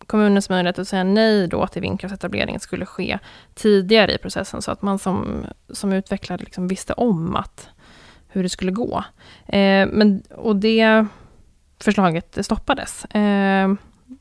kommunens 0.07 0.49
möjlighet 0.49 0.79
att 0.79 0.87
säga 0.87 1.03
nej 1.03 1.47
då 1.47 1.67
till 1.67 1.81
vindkraftsetableringen 1.81 2.59
skulle 2.59 2.85
ske 2.85 3.19
tidigare 3.53 4.13
i 4.13 4.17
processen, 4.17 4.61
så 4.61 4.71
att 4.71 4.81
man 4.81 4.99
som, 4.99 5.45
som 5.69 5.93
utvecklare 5.93 6.39
liksom 6.39 6.67
visste 6.67 6.93
om 6.93 7.35
att 7.35 7.69
hur 8.27 8.43
det 8.43 8.49
skulle 8.49 8.71
gå. 8.71 9.03
Eh, 9.45 9.87
men, 9.87 10.21
och 10.35 10.55
det 10.55 11.05
förslaget 11.79 12.37
stoppades. 12.41 13.05
Eh, 13.05 13.73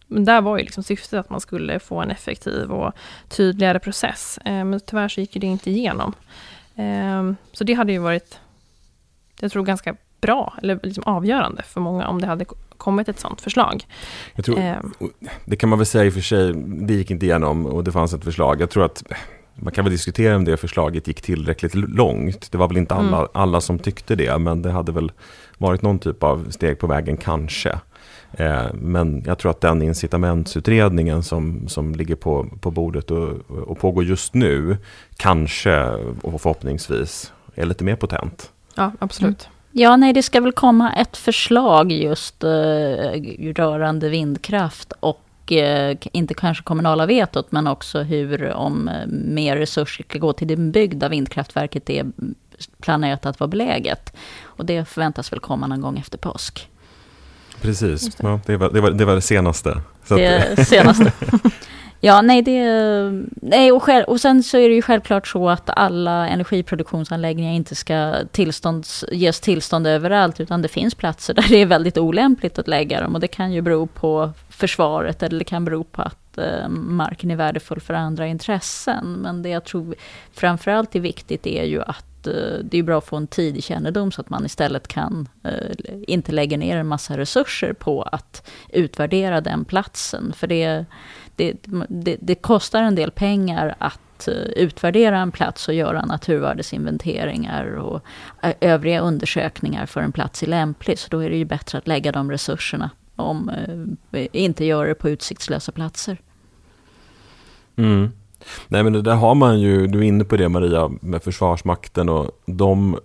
men 0.08 0.24
där 0.24 0.40
var 0.40 0.58
ju 0.58 0.64
liksom 0.64 0.82
syftet 0.82 1.20
att 1.20 1.30
man 1.30 1.40
skulle 1.40 1.78
få 1.78 2.00
en 2.00 2.10
effektiv 2.10 2.70
och 2.70 2.92
tydligare 3.28 3.78
process. 3.78 4.38
Eh, 4.44 4.64
men 4.64 4.80
tyvärr 4.80 5.08
så 5.08 5.20
gick 5.20 5.34
det 5.34 5.46
inte 5.46 5.70
igenom. 5.70 6.12
Eh, 6.76 7.32
så 7.52 7.64
det 7.64 7.74
hade 7.74 7.92
ju 7.92 7.98
varit, 7.98 8.38
jag 9.40 9.52
tror, 9.52 9.64
ganska 9.64 9.96
bra, 10.20 10.54
eller 10.62 10.80
liksom 10.82 11.04
avgörande 11.06 11.62
för 11.62 11.80
många 11.80 12.08
om 12.08 12.20
det 12.20 12.26
hade 12.26 12.44
kommit 12.76 13.08
ett 13.08 13.20
sådant 13.20 13.40
förslag. 13.40 13.86
Tror, 14.44 14.58
eh. 14.58 14.76
det 15.44 15.56
kan 15.56 15.68
man 15.68 15.78
väl 15.78 15.86
säga 15.86 16.04
i 16.04 16.08
och 16.08 16.14
för 16.14 16.20
sig, 16.20 16.52
det 16.54 16.94
gick 16.94 17.10
inte 17.10 17.26
igenom 17.26 17.66
och 17.66 17.84
det 17.84 17.92
fanns 17.92 18.14
ett 18.14 18.24
förslag. 18.24 18.60
Jag 18.60 18.70
tror 18.70 18.84
att 18.84 19.02
man 19.54 19.72
kan 19.72 19.84
väl 19.84 19.92
diskutera 19.92 20.36
om 20.36 20.44
det 20.44 20.56
förslaget 20.56 21.08
gick 21.08 21.22
tillräckligt 21.22 21.74
långt. 21.74 22.52
Det 22.52 22.58
var 22.58 22.68
väl 22.68 22.76
inte 22.76 22.94
alla, 22.94 23.16
mm. 23.18 23.28
alla 23.34 23.60
som 23.60 23.78
tyckte 23.78 24.16
det, 24.16 24.38
men 24.38 24.62
det 24.62 24.70
hade 24.70 24.92
väl 24.92 25.12
varit 25.58 25.82
någon 25.82 25.98
typ 25.98 26.22
av 26.22 26.50
steg 26.50 26.78
på 26.78 26.86
vägen 26.86 27.16
kanske. 27.16 27.78
Eh, 28.32 28.66
men 28.74 29.22
jag 29.26 29.38
tror 29.38 29.50
att 29.50 29.60
den 29.60 29.82
incitamentsutredningen 29.82 31.22
som, 31.22 31.68
som 31.68 31.94
ligger 31.94 32.16
på, 32.16 32.46
på 32.60 32.70
bordet 32.70 33.10
och, 33.10 33.28
och 33.50 33.78
pågår 33.78 34.04
just 34.04 34.34
nu, 34.34 34.76
kanske 35.16 35.88
och 36.22 36.40
förhoppningsvis 36.42 37.32
är 37.54 37.66
lite 37.66 37.84
mer 37.84 37.96
potent. 37.96 38.52
Ja, 38.74 38.92
absolut. 38.98 39.44
Mm. 39.44 39.54
Ja, 39.70 39.96
nej, 39.96 40.12
det 40.12 40.22
ska 40.22 40.40
väl 40.40 40.52
komma 40.52 40.92
ett 40.92 41.16
förslag 41.16 41.92
just 41.92 42.44
uh, 42.44 42.48
rörande 43.54 44.08
vindkraft 44.08 44.92
och 45.00 45.52
eh, 45.52 45.96
inte 46.12 46.34
kanske 46.34 46.64
kommunala 46.64 47.06
vetot, 47.06 47.52
men 47.52 47.66
också 47.66 48.02
hur 48.02 48.52
om 48.52 48.88
eh, 48.88 49.06
mer 49.06 49.56
resurser 49.56 50.04
ska 50.04 50.18
gå 50.18 50.32
till 50.32 50.48
det 50.48 50.56
byggda 50.56 51.08
vindkraftverket 51.08 51.90
är 51.90 52.06
planerat 52.80 53.26
att 53.26 53.40
vara 53.40 53.48
beläget. 53.48 54.16
Och 54.42 54.64
det 54.64 54.84
förväntas 54.84 55.32
väl 55.32 55.40
komma 55.40 55.66
någon 55.66 55.80
gång 55.80 55.98
efter 55.98 56.18
påsk. 56.18 56.68
Precis, 57.62 58.14
det. 58.16 58.26
Ja, 58.26 58.40
det, 58.46 58.56
var, 58.56 58.70
det, 58.70 58.80
var, 58.80 58.90
det 58.90 59.04
var 59.04 59.14
det 59.14 59.20
senaste. 59.20 59.80
Det 60.08 60.64
senaste. 60.68 61.12
Ja, 62.00 62.22
nej, 62.22 62.42
det, 62.42 62.62
nej 63.42 63.72
och, 63.72 63.82
själv, 63.82 64.04
och 64.04 64.20
sen 64.20 64.42
så 64.42 64.58
är 64.58 64.68
det 64.68 64.74
ju 64.74 64.82
självklart 64.82 65.28
så 65.28 65.48
att 65.48 65.70
alla 65.76 66.28
energiproduktionsanläggningar 66.28 67.52
inte 67.52 67.74
ska 67.74 68.14
tillstånds, 68.32 69.04
ges 69.12 69.40
tillstånd 69.40 69.86
överallt, 69.86 70.40
utan 70.40 70.62
det 70.62 70.68
finns 70.68 70.94
platser 70.94 71.34
där 71.34 71.44
det 71.48 71.56
är 71.56 71.66
väldigt 71.66 71.98
olämpligt 71.98 72.58
att 72.58 72.68
lägga 72.68 73.00
dem. 73.00 73.14
Och 73.14 73.20
det 73.20 73.28
kan 73.28 73.52
ju 73.52 73.60
bero 73.60 73.86
på 73.86 74.30
försvaret, 74.48 75.22
eller 75.22 75.38
det 75.38 75.44
kan 75.44 75.64
bero 75.64 75.84
på 75.84 76.02
att 76.02 76.38
eh, 76.38 76.68
marken 76.68 77.30
är 77.30 77.36
värdefull 77.36 77.80
för 77.80 77.94
andra 77.94 78.26
intressen. 78.26 79.06
Men 79.06 79.42
det 79.42 79.48
jag 79.48 79.64
tror 79.64 79.94
framförallt 80.32 80.96
är 80.96 81.00
viktigt 81.00 81.46
är 81.46 81.64
ju 81.64 81.82
att 81.82 82.07
Eh, 82.26 82.58
det 82.62 82.78
är 82.78 82.82
bra 82.82 82.98
att 82.98 83.04
få 83.04 83.16
en 83.16 83.26
tidig 83.26 83.64
kännedom 83.64 84.12
så 84.12 84.20
att 84.20 84.30
man 84.30 84.46
istället 84.46 84.88
kan 84.88 85.28
eh, 85.44 85.52
inte 86.06 86.32
lägga 86.32 86.56
ner 86.56 86.76
en 86.76 86.86
massa 86.86 87.16
resurser 87.16 87.72
på 87.72 88.02
att 88.02 88.50
utvärdera 88.68 89.40
den 89.40 89.64
platsen. 89.64 90.32
För 90.36 90.46
det, 90.46 90.84
det, 91.36 91.56
det, 91.88 92.16
det 92.20 92.34
kostar 92.34 92.82
en 92.82 92.94
del 92.94 93.10
pengar 93.10 93.74
att 93.78 94.28
eh, 94.28 94.34
utvärdera 94.34 95.18
en 95.18 95.32
plats 95.32 95.68
och 95.68 95.74
göra 95.74 96.04
naturvärdesinventeringar 96.04 97.64
och 97.64 98.00
eh, 98.42 98.54
övriga 98.60 99.00
undersökningar 99.00 99.86
för 99.86 100.00
en 100.00 100.12
plats 100.12 100.42
är 100.42 100.46
lämplig. 100.46 100.98
Så 100.98 101.08
då 101.10 101.18
är 101.18 101.30
det 101.30 101.36
ju 101.36 101.44
bättre 101.44 101.78
att 101.78 101.86
lägga 101.86 102.12
de 102.12 102.30
resurserna 102.30 102.90
om 103.16 103.50
eh, 104.12 104.26
inte 104.32 104.64
göra 104.64 104.88
det 104.88 104.94
på 104.94 105.08
utsiktslösa 105.08 105.72
platser. 105.72 106.18
Mm. 107.76 108.12
Nej 108.68 108.82
men 108.82 108.92
det 108.92 109.02
där 109.02 109.14
har 109.14 109.34
man 109.34 109.60
ju, 109.60 109.86
du 109.86 109.98
är 109.98 110.02
inne 110.02 110.24
på 110.24 110.36
det 110.36 110.48
Maria, 110.48 110.90
med 111.00 111.22
Försvarsmakten 111.22 112.08
och 112.08 112.30
de 112.46 112.98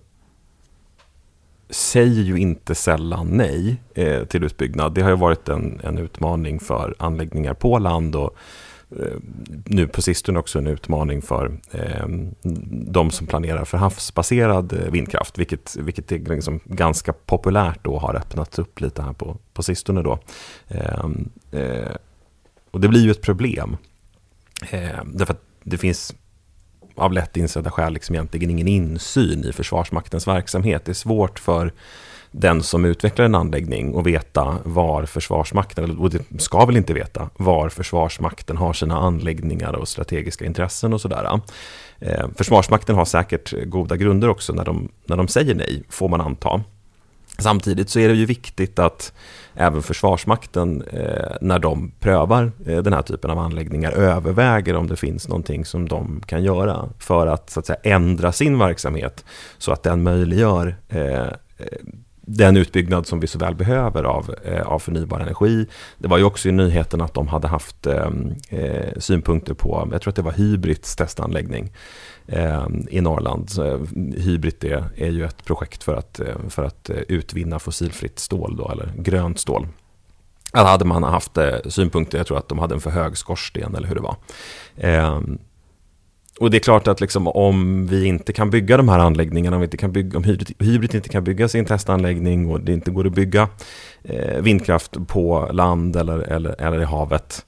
säger 1.69 2.23
ju 2.23 2.37
inte 2.37 2.75
sällan 2.75 3.27
nej 3.27 3.81
eh, 3.95 4.23
till 4.23 4.43
utbyggnad. 4.43 4.93
Det 4.93 5.01
har 5.01 5.09
ju 5.09 5.15
varit 5.15 5.49
en, 5.49 5.81
en 5.83 5.97
utmaning 5.97 6.59
för 6.59 6.95
anläggningar 6.99 7.53
på 7.53 7.79
land 7.79 8.15
och 8.15 8.35
eh, 8.99 9.17
nu 9.65 9.87
på 9.87 10.01
sistone 10.01 10.39
också 10.39 10.59
en 10.59 10.67
utmaning 10.67 11.21
för 11.21 11.57
eh, 11.71 12.07
de 12.71 13.11
som 13.11 13.27
planerar 13.27 13.65
för 13.65 13.77
havsbaserad 13.77 14.73
eh, 14.73 14.91
vindkraft, 14.91 15.37
vilket, 15.37 15.75
vilket 15.75 16.11
är 16.11 16.19
liksom 16.19 16.59
ganska 16.65 17.13
populärt 17.13 17.79
då 17.83 17.97
har 17.97 18.15
öppnats 18.15 18.59
upp 18.59 18.81
lite 18.81 19.01
här 19.01 19.13
på, 19.13 19.37
på 19.53 19.63
sistone 19.63 20.01
då. 20.01 20.19
Eh, 20.67 21.05
eh 21.51 21.95
och 22.71 22.81
det 22.81 22.87
blir 22.87 23.01
ju 23.01 23.11
ett 23.11 23.21
problem. 23.21 23.77
Eh, 24.71 25.03
därför 25.05 25.33
att 25.33 25.43
det 25.63 25.77
finns 25.77 26.15
av 26.95 27.13
lätt 27.13 27.37
insedda 27.37 27.71
skäl 27.71 27.93
liksom 27.93 28.15
egentligen 28.15 28.49
ingen 28.49 28.67
insyn 28.67 29.45
i 29.45 29.53
Försvarsmaktens 29.53 30.27
verksamhet. 30.27 30.85
Det 30.85 30.91
är 30.91 30.93
svårt 30.93 31.39
för 31.39 31.73
den 32.31 32.63
som 32.63 32.85
utvecklar 32.85 33.25
en 33.25 33.35
anläggning 33.35 33.97
att 33.97 34.05
veta 34.05 34.57
var 34.63 35.05
Försvarsmakten, 35.05 35.97
och 35.97 36.09
det 36.09 36.41
ska 36.41 36.65
väl 36.65 36.77
inte 36.77 36.93
veta, 36.93 37.29
var 37.37 37.69
Försvarsmakten 37.69 38.57
har 38.57 38.73
sina 38.73 38.97
anläggningar 38.97 39.73
och 39.73 39.87
strategiska 39.87 40.45
intressen 40.45 40.93
och 40.93 41.01
sådär. 41.01 41.39
Eh, 41.99 42.25
Försvarsmakten 42.35 42.95
har 42.95 43.05
säkert 43.05 43.53
goda 43.65 43.97
grunder 43.97 44.29
också 44.29 44.53
när 44.53 44.65
de, 44.65 44.89
när 45.05 45.17
de 45.17 45.27
säger 45.27 45.55
nej, 45.55 45.83
får 45.89 46.09
man 46.09 46.21
anta. 46.21 46.63
Samtidigt 47.37 47.89
så 47.89 47.99
är 47.99 48.07
det 48.07 48.13
ju 48.13 48.25
viktigt 48.25 48.79
att 48.79 49.13
även 49.55 49.83
Försvarsmakten, 49.83 50.81
eh, 50.81 51.35
när 51.41 51.59
de 51.59 51.91
prövar 51.99 52.51
eh, 52.65 52.77
den 52.77 52.93
här 52.93 53.01
typen 53.01 53.31
av 53.31 53.39
anläggningar, 53.39 53.91
överväger 53.91 54.75
om 54.75 54.87
det 54.87 54.95
finns 54.95 55.27
någonting 55.27 55.65
som 55.65 55.87
de 55.87 56.21
kan 56.25 56.43
göra 56.43 56.89
för 56.99 57.27
att, 57.27 57.49
så 57.49 57.59
att 57.59 57.65
säga, 57.65 57.79
ändra 57.83 58.31
sin 58.31 58.59
verksamhet 58.59 59.25
så 59.57 59.71
att 59.71 59.83
den 59.83 60.03
möjliggör 60.03 60.75
eh, 60.89 61.13
eh 61.13 61.27
den 62.25 62.57
utbyggnad 62.57 63.07
som 63.07 63.19
vi 63.19 63.27
så 63.27 63.39
väl 63.39 63.55
behöver 63.55 64.03
av, 64.03 64.35
eh, 64.43 64.61
av 64.61 64.79
förnybar 64.79 65.19
energi. 65.19 65.67
Det 65.97 66.07
var 66.07 66.17
ju 66.17 66.23
också 66.23 66.49
i 66.49 66.51
nyheten 66.51 67.01
att 67.01 67.13
de 67.13 67.27
hade 67.27 67.47
haft 67.47 67.87
ehm, 67.87 68.35
eh, 68.49 68.93
synpunkter 68.97 69.53
på, 69.53 69.89
jag 69.91 70.01
tror 70.01 70.11
att 70.11 70.15
det 70.15 70.21
var 70.21 70.31
Hybrits 70.31 70.95
testanläggning 70.95 71.71
eh, 72.27 72.67
i 72.89 73.01
Norrland. 73.01 73.49
Eh, 73.59 73.79
Hybrid 74.21 74.63
är, 74.63 74.83
är 74.95 75.09
ju 75.09 75.25
ett 75.25 75.45
projekt 75.45 75.83
för 75.83 75.95
att, 75.95 76.19
eh, 76.19 76.35
för 76.49 76.63
att 76.63 76.89
utvinna 77.07 77.59
fossilfritt 77.59 78.19
stål 78.19 78.55
då, 78.57 78.71
eller 78.71 78.93
grönt 78.97 79.39
stål. 79.39 79.67
Där 80.53 80.65
hade 80.65 80.85
man 80.85 81.03
haft 81.03 81.37
eh, 81.37 81.55
synpunkter, 81.65 82.17
jag 82.17 82.27
tror 82.27 82.37
att 82.37 82.49
de 82.49 82.59
hade 82.59 82.75
en 82.75 82.81
för 82.81 82.89
hög 82.89 83.17
skorsten 83.17 83.75
eller 83.75 83.87
hur 83.87 83.95
det 83.95 84.01
var. 84.01 84.15
Eh, 84.75 85.21
och 86.43 86.51
det 86.51 86.57
är 86.57 86.59
klart 86.59 86.87
att 86.87 87.01
liksom, 87.01 87.27
om 87.27 87.87
vi 87.87 88.05
inte 88.05 88.33
kan 88.33 88.49
bygga 88.49 88.77
de 88.77 88.89
här 88.89 88.99
anläggningarna, 88.99 89.55
om, 89.55 89.61
vi 89.61 89.65
inte 89.65 89.77
kan 89.77 89.91
bygga, 89.91 90.17
om 90.17 90.23
hybrid, 90.23 90.55
hybrid 90.59 90.95
inte 90.95 91.09
kan 91.09 91.23
bygga 91.23 91.47
sin 91.47 91.65
testanläggning 91.65 92.51
och 92.51 92.61
det 92.61 92.73
inte 92.73 92.91
går 92.91 93.07
att 93.07 93.13
bygga 93.13 93.49
eh, 94.03 94.41
vindkraft 94.41 95.07
på 95.07 95.49
land 95.51 95.95
eller, 95.95 96.19
eller, 96.19 96.61
eller 96.61 96.81
i 96.81 96.83
havet, 96.83 97.45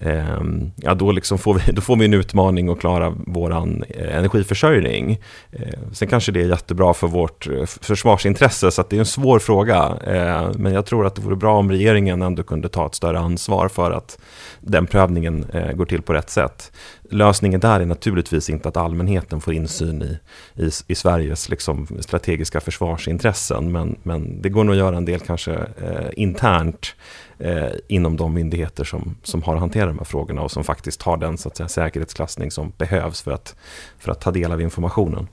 eh, 0.00 0.40
ja, 0.76 0.94
då, 0.94 1.12
liksom 1.12 1.38
får 1.38 1.54
vi, 1.54 1.72
då 1.72 1.80
får 1.80 1.96
vi 1.96 2.04
en 2.04 2.14
utmaning 2.14 2.68
att 2.68 2.80
klara 2.80 3.14
vår 3.26 3.50
eh, 3.50 4.16
energiförsörjning. 4.16 5.20
Eh, 5.52 5.78
sen 5.92 6.08
kanske 6.08 6.32
det 6.32 6.40
är 6.40 6.48
jättebra 6.48 6.94
för 6.94 7.06
vårt 7.06 7.48
eh, 7.48 7.64
försvarsintresse, 7.64 8.70
så 8.70 8.84
det 8.90 8.96
är 8.96 9.00
en 9.00 9.06
svår 9.06 9.38
fråga. 9.38 9.96
Eh, 10.06 10.50
men 10.54 10.72
jag 10.72 10.86
tror 10.86 11.06
att 11.06 11.14
det 11.14 11.22
vore 11.22 11.36
bra 11.36 11.58
om 11.58 11.70
regeringen 11.70 12.22
ändå 12.22 12.42
kunde 12.42 12.68
ta 12.68 12.86
ett 12.86 12.94
större 12.94 13.18
ansvar 13.18 13.68
för 13.68 13.90
att 13.90 14.18
den 14.60 14.86
prövningen 14.86 15.46
eh, 15.52 15.72
går 15.72 15.84
till 15.84 16.02
på 16.02 16.12
rätt 16.12 16.30
sätt. 16.30 16.72
Lösningen 17.12 17.60
där 17.60 17.80
är 17.80 17.86
naturligtvis 17.86 18.50
inte 18.50 18.68
att 18.68 18.76
allmänheten 18.76 19.40
får 19.40 19.54
insyn 19.54 20.02
i, 20.02 20.18
i, 20.62 20.70
i 20.86 20.94
Sveriges 20.94 21.48
liksom, 21.48 21.86
strategiska 22.00 22.60
försvarsintressen, 22.60 23.72
men, 23.72 23.98
men 24.02 24.42
det 24.42 24.48
går 24.48 24.64
nog 24.64 24.74
att 24.74 24.78
göra 24.78 24.96
en 24.96 25.04
del 25.04 25.20
kanske 25.20 25.52
eh, 25.54 26.10
internt 26.16 26.94
eh, 27.38 27.70
inom 27.88 28.16
de 28.16 28.34
myndigheter 28.34 28.84
som, 28.84 29.16
som 29.22 29.42
har 29.42 29.54
att 29.54 29.60
hantera 29.60 29.86
de 29.86 29.98
här 29.98 30.04
frågorna 30.04 30.42
och 30.42 30.50
som 30.50 30.64
faktiskt 30.64 31.02
har 31.02 31.16
den 31.16 31.38
så 31.38 31.48
att 31.48 31.56
säga, 31.56 31.68
säkerhetsklassning 31.68 32.50
som 32.50 32.72
behövs 32.78 33.22
för 33.22 33.30
att, 33.30 33.56
för 33.98 34.12
att 34.12 34.20
ta 34.20 34.30
del 34.30 34.52
av 34.52 34.60
informationen. 34.60 35.28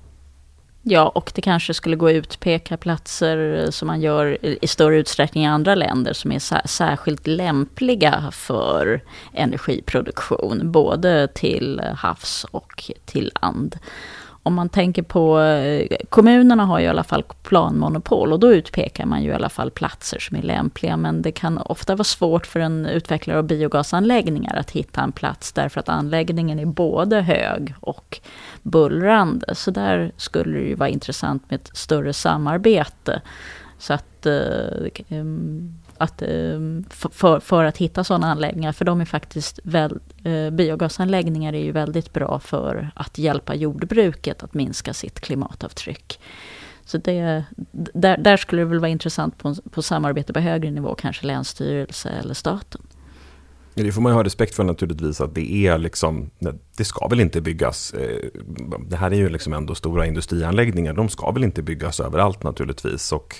Ja, 0.89 1.07
och 1.15 1.31
det 1.35 1.41
kanske 1.41 1.73
skulle 1.73 1.95
gå 1.95 2.11
ut 2.11 2.39
peka 2.39 2.77
platser 2.77 3.63
eh, 3.63 3.69
som 3.69 3.87
man 3.87 4.01
gör 4.01 4.45
i 4.63 4.67
större 4.67 4.97
utsträckning 4.97 5.43
i 5.43 5.47
andra 5.47 5.75
länder 5.75 6.13
som 6.13 6.31
är 6.31 6.67
särskilt 6.67 7.27
lämpliga 7.27 8.29
för 8.31 9.01
energiproduktion, 9.33 10.71
både 10.71 11.27
till 11.27 11.81
havs 11.95 12.45
och 12.51 12.91
till 13.05 13.31
land 13.41 13.75
om 14.47 14.53
man 14.53 14.69
tänker 14.69 15.03
på, 15.03 15.39
eh, 15.39 15.97
kommunerna 16.09 16.65
har 16.65 16.79
ju 16.79 16.85
i 16.85 16.89
alla 16.89 17.03
fall 17.03 17.23
planmonopol 17.43 18.33
och 18.33 18.39
då 18.39 18.53
utpekar 18.53 19.05
man 19.05 19.23
ju 19.23 19.29
i 19.29 19.33
alla 19.33 19.49
fall 19.49 19.71
platser 19.71 20.19
som 20.19 20.37
är 20.37 20.41
lämpliga. 20.41 20.97
Men 20.97 21.21
det 21.21 21.31
kan 21.31 21.57
ofta 21.57 21.95
vara 21.95 22.03
svårt 22.03 22.47
för 22.47 22.59
en 22.59 22.85
utvecklare 22.85 23.37
av 23.37 23.43
biogasanläggningar 23.43 24.55
att 24.55 24.71
hitta 24.71 25.01
en 25.01 25.11
plats 25.11 25.51
därför 25.51 25.79
att 25.79 25.89
anläggningen 25.89 26.59
är 26.59 26.65
både 26.65 27.21
hög 27.21 27.73
och 27.79 28.19
bullrande. 28.61 29.55
Så 29.55 29.71
där 29.71 30.11
skulle 30.17 30.59
det 30.59 30.65
ju 30.65 30.75
vara 30.75 30.89
intressant 30.89 31.49
med 31.49 31.59
ett 31.59 31.77
större 31.77 32.13
samarbete. 32.13 33.21
Så 33.77 33.93
att 33.93 34.25
eh, 34.25 34.89
ehm, 35.09 35.73
att, 35.99 36.21
eh, 36.21 36.59
för, 36.89 37.39
för 37.39 37.63
att 37.63 37.77
hitta 37.77 38.03
sådana 38.03 38.31
anläggningar. 38.31 38.71
För 38.71 38.85
de 38.85 39.01
är 39.01 39.05
faktiskt 39.05 39.59
väl, 39.63 39.99
eh, 40.23 40.49
biogasanläggningar 40.49 41.53
är 41.53 41.63
ju 41.63 41.71
väldigt 41.71 42.13
bra 42.13 42.39
för 42.39 42.91
att 42.95 43.17
hjälpa 43.17 43.55
jordbruket 43.55 44.43
att 44.43 44.53
minska 44.53 44.93
sitt 44.93 45.19
klimatavtryck. 45.19 46.19
Så 46.85 46.97
det, 46.97 47.43
där, 47.93 48.17
där 48.17 48.37
skulle 48.37 48.61
det 48.61 48.65
väl 48.65 48.79
vara 48.79 48.89
intressant 48.89 49.37
på, 49.37 49.55
på 49.71 49.81
samarbete 49.81 50.33
på 50.33 50.39
högre 50.39 50.71
nivå, 50.71 50.95
kanske 50.95 51.25
länsstyrelse 51.25 52.09
eller 52.09 52.33
staten. 52.33 52.81
Det 53.73 53.91
får 53.91 54.01
man 54.01 54.11
ju 54.11 54.15
ha 54.15 54.23
respekt 54.23 54.55
för 54.55 54.63
naturligtvis 54.63 55.21
att 55.21 55.35
det 55.35 55.67
är 55.67 55.77
liksom, 55.77 56.29
det 56.77 56.85
ska 56.85 57.07
väl 57.07 57.19
inte 57.19 57.41
byggas, 57.41 57.93
eh, 57.93 58.29
det 58.87 58.95
här 58.95 59.11
är 59.11 59.15
ju 59.15 59.29
liksom 59.29 59.53
ändå 59.53 59.75
stora 59.75 60.05
industrianläggningar, 60.05 60.93
de 60.93 61.09
ska 61.09 61.31
väl 61.31 61.43
inte 61.43 61.61
byggas 61.61 61.99
överallt 61.99 62.43
naturligtvis 62.43 63.11
och 63.11 63.35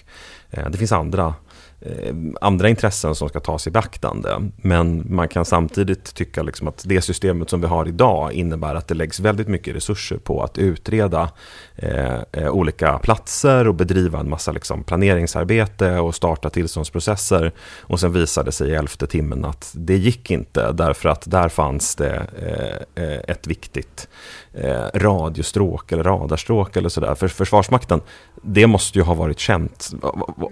det 0.72 0.78
finns 0.78 0.92
andra 0.92 1.34
Eh, 1.82 2.16
andra 2.42 2.70
intressen 2.70 3.16
som 3.16 3.30
ska 3.30 3.40
tas 3.40 3.68
i 3.68 3.72
beaktande. 3.72 4.50
Men 4.58 5.06
man 5.10 5.28
kan 5.28 5.46
samtidigt 5.46 6.16
tycka 6.16 6.44
liksom 6.44 6.68
att 6.68 6.84
det 6.86 7.02
systemet 7.02 7.50
som 7.50 7.62
vi 7.62 7.68
har 7.68 7.88
idag 7.88 8.34
innebär 8.34 8.76
att 8.76 8.88
det 8.88 8.96
läggs 8.96 9.20
väldigt 9.20 9.48
mycket 9.48 9.76
resurser 9.76 10.18
på 10.18 10.44
att 10.44 10.58
utreda 10.58 11.30
eh, 11.76 12.20
eh 12.32 12.50
olika 12.50 13.00
platser 13.00 13.68
och 13.68 13.76
bedriva 13.76 14.20
en 14.20 14.30
massa 14.30 14.52
liksom 14.52 14.84
planeringsarbete 14.84 16.00
och 16.00 16.16
starta 16.16 16.50
tillståndsprocesser. 16.50 17.52
Och 17.82 18.00
sen 18.00 18.14
visade 18.14 18.48
det 18.48 18.52
sig 18.52 18.70
i 18.70 18.76
elfte 18.76 19.08
timmen 19.08 19.46
att 19.46 19.72
det 19.76 19.98
gick 19.98 20.32
inte 20.32 20.72
därför 20.72 21.10
att 21.10 21.32
där 21.32 21.50
fanns 21.50 21.96
det 21.96 22.28
eh, 22.42 23.04
eh 23.04 23.20
ett 23.28 23.48
viktigt 23.48 24.08
eh, 24.54 24.86
radiostråk 24.94 25.92
eller 25.92 26.04
radarstråk 26.04 26.76
eller 26.76 26.90
sådär. 26.90 27.16
För 27.16 27.28
Försvarsmakten, 27.28 28.02
det 28.42 28.68
måste 28.68 29.00
ju 29.00 29.04
ha 29.04 29.14
varit 29.14 29.40
känt 29.40 29.94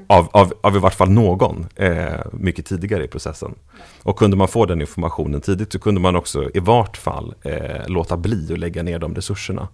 av, 0.07 0.29
av, 0.31 0.53
av 0.61 0.75
i 0.75 0.79
vart 0.79 0.93
fall 0.93 1.14
någon 1.15 1.67
eh, 1.75 2.25
mycket 2.31 2.65
tidigare 2.65 3.03
i 3.03 3.07
processen. 3.07 3.55
Och 4.03 4.17
kunde 4.17 4.37
man 4.37 4.47
få 4.47 4.65
den 4.65 4.81
informationen 4.81 5.41
tidigt 5.41 5.71
så 5.71 5.79
kunde 5.79 6.01
man 6.01 6.15
också 6.15 6.49
i 6.53 6.59
vart 6.59 6.97
fall 6.97 7.33
eh, 7.41 7.87
låta 7.87 8.17
bli 8.17 8.53
att 8.53 8.59
lägga 8.59 8.83
ner 8.83 8.99
de 8.99 9.15
resurserna 9.15 9.67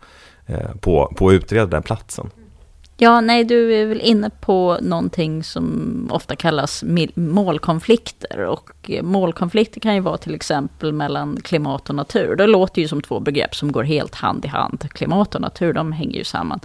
eh, 0.45 0.75
på, 0.81 1.13
på 1.15 1.29
att 1.29 1.33
utreda 1.33 1.65
den 1.65 1.83
platsen. 1.83 2.29
Ja, 3.03 3.21
nej, 3.21 3.43
du 3.43 3.73
är 3.75 3.85
väl 3.85 4.01
inne 4.01 4.29
på 4.29 4.77
någonting 4.81 5.43
som 5.43 6.07
ofta 6.11 6.35
kallas 6.35 6.83
målkonflikter. 7.15 8.39
Och 8.39 8.71
eh, 8.87 9.03
målkonflikter 9.03 9.79
kan 9.79 9.95
ju 9.95 9.99
vara 9.99 10.17
till 10.17 10.35
exempel 10.35 10.93
mellan 10.93 11.37
klimat 11.43 11.89
och 11.89 11.95
natur. 11.95 12.35
Det 12.35 12.47
låter 12.47 12.81
ju 12.81 12.87
som 12.87 13.01
två 13.01 13.19
begrepp 13.19 13.55
som 13.55 13.71
går 13.71 13.83
helt 13.83 14.15
hand 14.15 14.45
i 14.45 14.47
hand. 14.47 14.91
Klimat 14.91 15.35
och 15.35 15.41
natur, 15.41 15.73
de 15.73 15.91
hänger 15.91 16.17
ju 16.17 16.23
samman. 16.23 16.59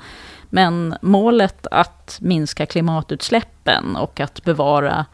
Men 0.50 0.94
målet 1.00 1.66
att 1.70 2.18
minska 2.20 2.66
klimatutsläppen 2.66 3.96
och 3.96 4.20
att 4.20 4.44
bevara 4.44 5.06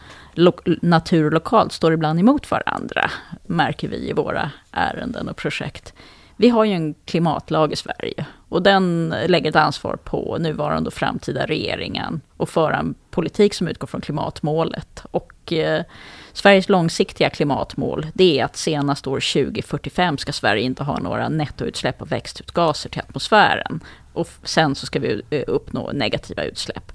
natur 0.83 1.31
lokalt 1.31 1.73
står 1.73 1.93
ibland 1.93 2.21
emot 2.21 2.51
varandra, 2.51 3.11
märker 3.47 3.89
vi 3.89 4.11
i 4.11 4.13
våra 4.13 4.51
ärenden 4.73 5.29
och 5.29 5.37
projekt. 5.37 5.95
Vi 6.37 6.49
har 6.49 6.65
ju 6.65 6.73
en 6.73 6.95
klimatlag 7.05 7.73
i 7.73 7.77
Sverige 7.77 8.27
och 8.49 8.63
den 8.63 9.15
lägger 9.27 9.51
ett 9.51 9.57
ansvar 9.57 9.97
på 9.97 10.37
nuvarande 10.41 10.89
och 10.89 10.95
framtida 10.95 11.47
regeringen 11.47 12.21
och 12.37 12.49
föra 12.49 12.77
en 12.77 12.95
politik 13.11 13.55
som 13.55 13.69
utgår 13.69 13.87
från 13.87 14.01
klimatmålet. 14.01 15.05
Och 15.11 15.53
eh, 15.53 15.83
Sveriges 16.33 16.69
långsiktiga 16.69 17.31
klimatmål, 17.31 18.07
det 18.15 18.41
är 18.41 18.45
att 18.45 18.57
senast 18.57 19.07
år 19.07 19.43
2045 19.45 20.19
ska 20.19 20.33
Sverige 20.33 20.63
inte 20.63 20.83
ha 20.83 20.99
några 20.99 21.29
nettoutsläpp 21.29 22.03
av 22.03 22.09
växthusgaser 22.09 22.91
till 22.91 23.01
atmosfären. 23.01 23.81
Och 24.13 24.29
sen 24.43 24.75
så 24.75 24.87
ska 24.87 24.99
vi 24.99 25.23
eh, 25.31 25.45
uppnå 25.47 25.93
negativa 25.93 26.45
utsläpp. 26.45 26.93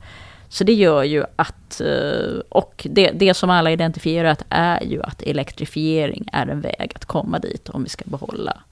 Så 0.49 0.63
det 0.63 0.73
gör 0.73 1.03
ju 1.03 1.23
att, 1.35 1.81
eh, 1.81 2.39
och 2.49 2.87
det, 2.89 3.11
det 3.11 3.33
som 3.33 3.49
alla 3.49 3.71
identifierat 3.71 4.43
är 4.49 4.83
ju 4.83 5.03
att 5.03 5.21
elektrifiering 5.21 6.29
är 6.33 6.47
en 6.47 6.61
väg 6.61 6.91
att 6.95 7.05
komma 7.05 7.39
dit 7.39 7.69
om 7.69 7.83
vi 7.83 7.89
ska 7.89 8.03
behålla 8.05 8.63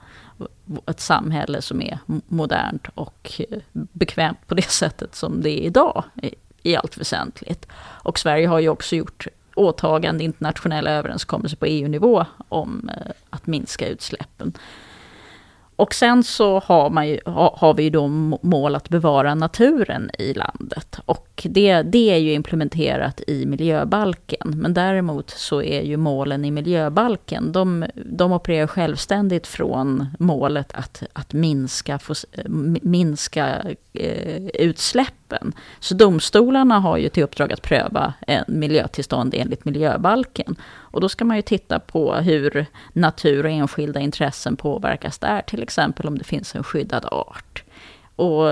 ett 0.86 1.00
samhälle 1.00 1.62
som 1.62 1.82
är 1.82 2.00
modernt 2.28 2.88
och 2.96 3.42
eh, 3.50 3.60
bekvämt 3.72 4.48
på 4.48 4.56
det 4.56 4.62
sättet 4.72 5.16
som 5.16 5.42
det 5.42 5.50
är 5.50 5.64
idag 5.64 6.04
i 6.64 6.76
allt 6.76 6.98
väsentligt. 6.98 7.68
Och 7.78 8.20
Sverige 8.20 8.48
har 8.48 8.60
ju 8.60 8.70
också 8.70 8.96
gjort 8.96 9.28
åtagande 9.56 10.24
internationella 10.24 10.92
överenskommelser 10.92 11.58
på 11.58 11.66
EU-nivå 11.66 12.26
om 12.50 12.90
att 13.30 13.48
minska 13.48 13.88
utsläppen. 13.88 14.54
Och 15.76 15.94
sen 15.94 16.24
så 16.24 16.60
har, 16.60 16.90
man 16.90 17.08
ju, 17.08 17.20
har 17.26 17.74
vi 17.74 17.84
ju 17.84 17.90
då 17.90 18.08
mål 18.42 18.76
att 18.76 18.90
bevara 18.90 19.36
naturen 19.36 20.12
i 20.20 20.34
landet. 20.34 21.00
Och 21.06 21.48
det, 21.50 21.82
det 21.82 22.12
är 22.12 22.18
ju 22.18 22.34
implementerat 22.34 23.22
i 23.28 23.46
miljöbalken. 23.46 24.54
Men 24.56 24.74
däremot 24.74 25.30
så 25.30 25.62
är 25.62 25.82
ju 25.82 25.98
målen 25.98 26.46
i 26.46 26.52
miljöbalken, 26.52 27.52
de, 27.52 27.86
de 27.96 28.32
opererar 28.32 28.68
självständigt 28.68 29.48
från 29.48 30.06
målet 30.20 30.72
att, 30.74 31.04
att 31.14 31.34
minska, 31.34 32.00
minska 32.82 33.62
eh, 33.94 34.44
utsläppen. 35.36 35.54
Så 35.80 35.96
domstolarna 35.96 36.80
har 36.80 36.98
ju 36.98 37.10
till 37.10 37.24
uppdrag 37.24 37.54
att 37.54 37.62
pröva 37.62 38.14
en 38.28 38.44
miljötillstånd 38.48 39.34
enligt 39.38 39.66
miljöbalken. 39.66 40.56
Och 40.92 41.02
då 41.02 41.10
ska 41.10 41.26
man 41.26 41.36
ju 41.36 41.42
titta 41.42 41.80
på 41.80 42.14
hur 42.16 42.66
natur 42.94 43.46
och 43.46 43.52
enskilda 43.52 44.00
intressen 44.00 44.56
påverkas 44.56 45.20
där, 45.20 45.42
till 45.42 45.64
exempel 45.64 46.08
om 46.08 46.18
det 46.18 46.24
finns 46.24 46.56
en 46.56 46.64
skyddad 46.64 47.06
art. 47.06 47.64
Och, 48.18 48.48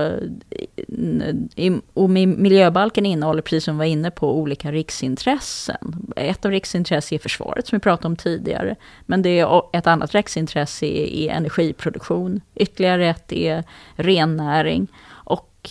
och 1.94 2.10
miljöbalken 2.10 3.06
innehåller, 3.06 3.42
precis 3.42 3.64
som 3.64 3.74
vi 3.74 3.78
var 3.78 3.84
inne 3.84 4.10
på, 4.10 4.38
olika 4.38 4.72
riksintressen. 4.72 6.12
Ett 6.16 6.44
av 6.44 6.50
riksintressen 6.50 7.16
är 7.16 7.20
försvaret, 7.20 7.66
som 7.66 7.76
vi 7.76 7.80
pratade 7.80 8.06
om 8.06 8.16
tidigare. 8.16 8.76
Men 9.06 9.22
det 9.22 9.40
är 9.40 9.62
ett 9.72 9.86
annat 9.86 10.14
riksintresse 10.14 10.86
är 10.86 11.30
energiproduktion. 11.30 12.40
Ytterligare 12.54 13.08
ett 13.08 13.32
är 13.32 13.64
rennäring 13.96 14.88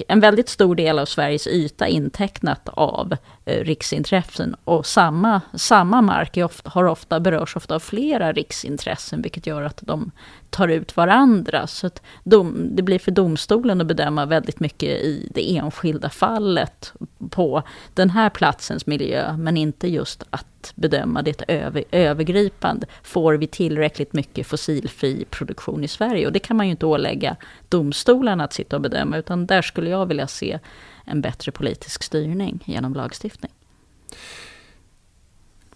en 0.07 0.19
väldigt 0.19 0.49
stor 0.49 0.75
del 0.75 0.99
av 0.99 1.05
Sveriges 1.05 1.47
yta 1.47 1.87
intecknat 1.87 2.69
av 2.69 3.17
Eh, 3.45 3.63
riksintressen. 3.63 4.55
Och 4.63 4.85
samma, 4.85 5.41
samma 5.53 6.01
mark 6.01 6.37
ofta, 6.37 6.69
har 6.69 6.83
ofta, 6.83 7.19
berörs 7.19 7.55
ofta 7.55 7.75
av 7.75 7.79
flera 7.79 8.33
riksintressen, 8.33 9.21
vilket 9.21 9.47
gör 9.47 9.61
att 9.61 9.79
de 9.81 10.11
tar 10.49 10.67
ut 10.67 10.97
varandra. 10.97 11.67
Så 11.67 11.87
att 11.87 12.01
dom, 12.23 12.75
det 12.75 12.81
blir 12.81 12.99
för 12.99 13.11
domstolen 13.11 13.81
att 13.81 13.87
bedöma 13.87 14.25
väldigt 14.25 14.59
mycket 14.59 14.89
i 14.89 15.29
det 15.33 15.57
enskilda 15.57 16.09
fallet 16.09 16.93
på 17.29 17.63
den 17.93 18.09
här 18.09 18.29
platsens 18.29 18.85
miljö, 18.85 19.37
men 19.37 19.57
inte 19.57 19.87
just 19.87 20.23
att 20.29 20.73
bedöma 20.75 21.21
det 21.21 21.43
över, 21.47 21.83
övergripande. 21.91 22.87
Får 23.03 23.33
vi 23.33 23.47
tillräckligt 23.47 24.13
mycket 24.13 24.47
fossilfri 24.47 25.25
produktion 25.29 25.83
i 25.83 25.87
Sverige? 25.87 26.25
Och 26.25 26.33
det 26.33 26.39
kan 26.39 26.57
man 26.57 26.65
ju 26.65 26.71
inte 26.71 26.85
ålägga 26.85 27.35
domstolarna 27.69 28.43
att 28.43 28.53
sitta 28.53 28.75
och 28.75 28.81
bedöma, 28.81 29.17
utan 29.17 29.45
där 29.45 29.61
skulle 29.61 29.89
jag 29.89 30.05
vilja 30.05 30.27
se 30.27 30.59
en 31.05 31.21
bättre 31.21 31.51
politisk 31.51 32.03
styrning 32.03 32.63
genom 32.65 32.93
lagstiftning. 32.93 33.51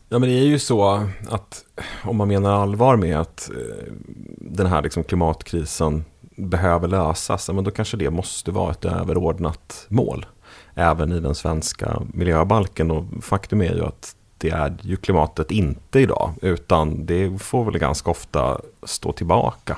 Ja, 0.09 0.19
men 0.19 0.29
det 0.29 0.35
är 0.35 0.45
ju 0.45 0.59
så 0.59 1.07
att 1.29 1.65
om 2.03 2.17
man 2.17 2.27
menar 2.27 2.61
allvar 2.61 2.95
med 2.95 3.19
att 3.19 3.49
eh, 3.49 3.93
den 4.37 4.67
här 4.67 4.81
liksom 4.81 5.03
klimatkrisen 5.03 6.05
behöver 6.37 6.87
lösas, 6.87 7.49
men 7.49 7.63
då 7.63 7.71
kanske 7.71 7.97
det 7.97 8.09
måste 8.09 8.51
vara 8.51 8.71
ett 8.71 8.85
överordnat 8.85 9.85
mål. 9.89 10.25
Även 10.73 11.11
i 11.11 11.19
den 11.19 11.35
svenska 11.35 12.01
miljöbalken. 12.13 12.91
Och 12.91 13.05
faktum 13.21 13.61
är 13.61 13.75
ju 13.75 13.85
att 13.85 14.15
det 14.37 14.49
är 14.49 14.77
ju 14.81 14.95
klimatet 14.95 15.51
inte 15.51 15.99
idag. 15.99 16.33
Utan 16.41 17.05
det 17.05 17.41
får 17.41 17.65
väl 17.65 17.79
ganska 17.79 18.11
ofta 18.11 18.61
stå 18.83 19.11
tillbaka 19.11 19.77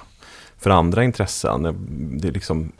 för 0.57 0.69
andra 0.69 1.03
intressen. 1.03 1.63
Det, 2.21 2.27
är 2.27 2.31
liksom, 2.31 2.71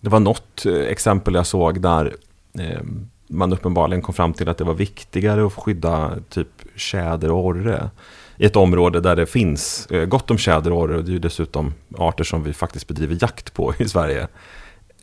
det 0.00 0.08
var 0.08 0.20
något 0.20 0.66
eh, 0.66 0.74
exempel 0.74 1.34
jag 1.34 1.46
såg 1.46 1.80
där 1.80 2.16
eh, 2.58 2.80
man 3.26 3.52
uppenbarligen 3.52 4.02
kom 4.02 4.14
fram 4.14 4.32
till 4.32 4.48
att 4.48 4.58
det 4.58 4.64
var 4.64 4.74
viktigare 4.74 5.46
att 5.46 5.52
skydda 5.52 6.16
typ 6.28 6.48
tjäder 6.76 7.30
och 7.30 7.46
orre 7.46 7.90
i 8.36 8.46
ett 8.46 8.56
område 8.56 9.00
där 9.00 9.16
det 9.16 9.26
finns 9.26 9.86
eh, 9.86 10.04
gott 10.04 10.30
om 10.30 10.38
tjäder 10.38 10.72
och 10.72 10.78
orre. 10.78 10.96
Och 10.96 11.04
Det 11.04 11.10
är 11.10 11.12
ju 11.12 11.18
dessutom 11.18 11.74
arter 11.98 12.24
som 12.24 12.42
vi 12.42 12.52
faktiskt 12.52 12.88
bedriver 12.88 13.18
jakt 13.20 13.54
på 13.54 13.74
i 13.78 13.88
Sverige 13.88 14.28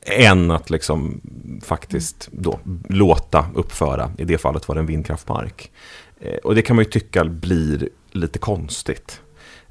än 0.08 0.52
att 0.52 0.70
liksom 0.70 1.22
faktiskt 1.64 2.30
då 2.32 2.60
låta 2.90 3.46
uppföra, 3.56 4.12
i 4.18 4.26
det 4.26 4.38
fallet 4.38 4.68
var 4.68 4.76
det 4.76 4.82
en 4.82 4.86
vindkraftpark. 4.86 5.72
Och 6.44 6.56
det 6.56 6.62
kan 6.62 6.76
man 6.76 6.86
ju 6.86 6.92
tycka 6.92 7.26
blir 7.26 7.90
lite 8.12 8.40
konstigt. 8.40 9.22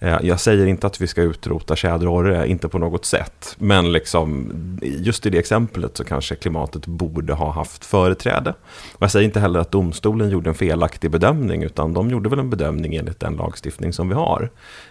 Eh, 0.04 0.18
jag 0.22 0.40
säger 0.40 0.66
inte 0.66 0.86
att 0.86 1.00
vi 1.00 1.06
ska 1.06 1.22
utrota 1.22 1.76
tjäderorre, 1.76 2.48
inte 2.48 2.68
på 2.68 2.78
något 2.78 3.04
sätt. 3.04 3.56
Men 3.58 3.92
liksom, 3.92 4.52
just 4.82 5.26
i 5.26 5.30
det 5.30 5.38
exemplet 5.38 5.96
så 5.96 6.04
kanske 6.04 6.34
klimatet 6.34 6.86
borde 6.86 7.32
ha 7.32 7.50
haft 7.50 7.84
företräde. 7.84 8.54
Och 8.92 9.02
jag 9.02 9.10
säger 9.10 9.24
inte 9.24 9.40
heller 9.40 9.60
att 9.60 9.70
domstolen 9.70 10.30
gjorde 10.30 10.50
en 10.50 10.54
felaktig 10.54 11.10
bedömning, 11.10 11.62
utan 11.62 11.92
de 11.94 12.10
gjorde 12.10 12.28
väl 12.28 12.38
en 12.38 12.50
bedömning 12.50 12.94
enligt 12.94 13.20
den 13.20 13.36
lagstiftning 13.36 13.92
som 13.92 14.08
vi 14.08 14.14
har. 14.14 14.50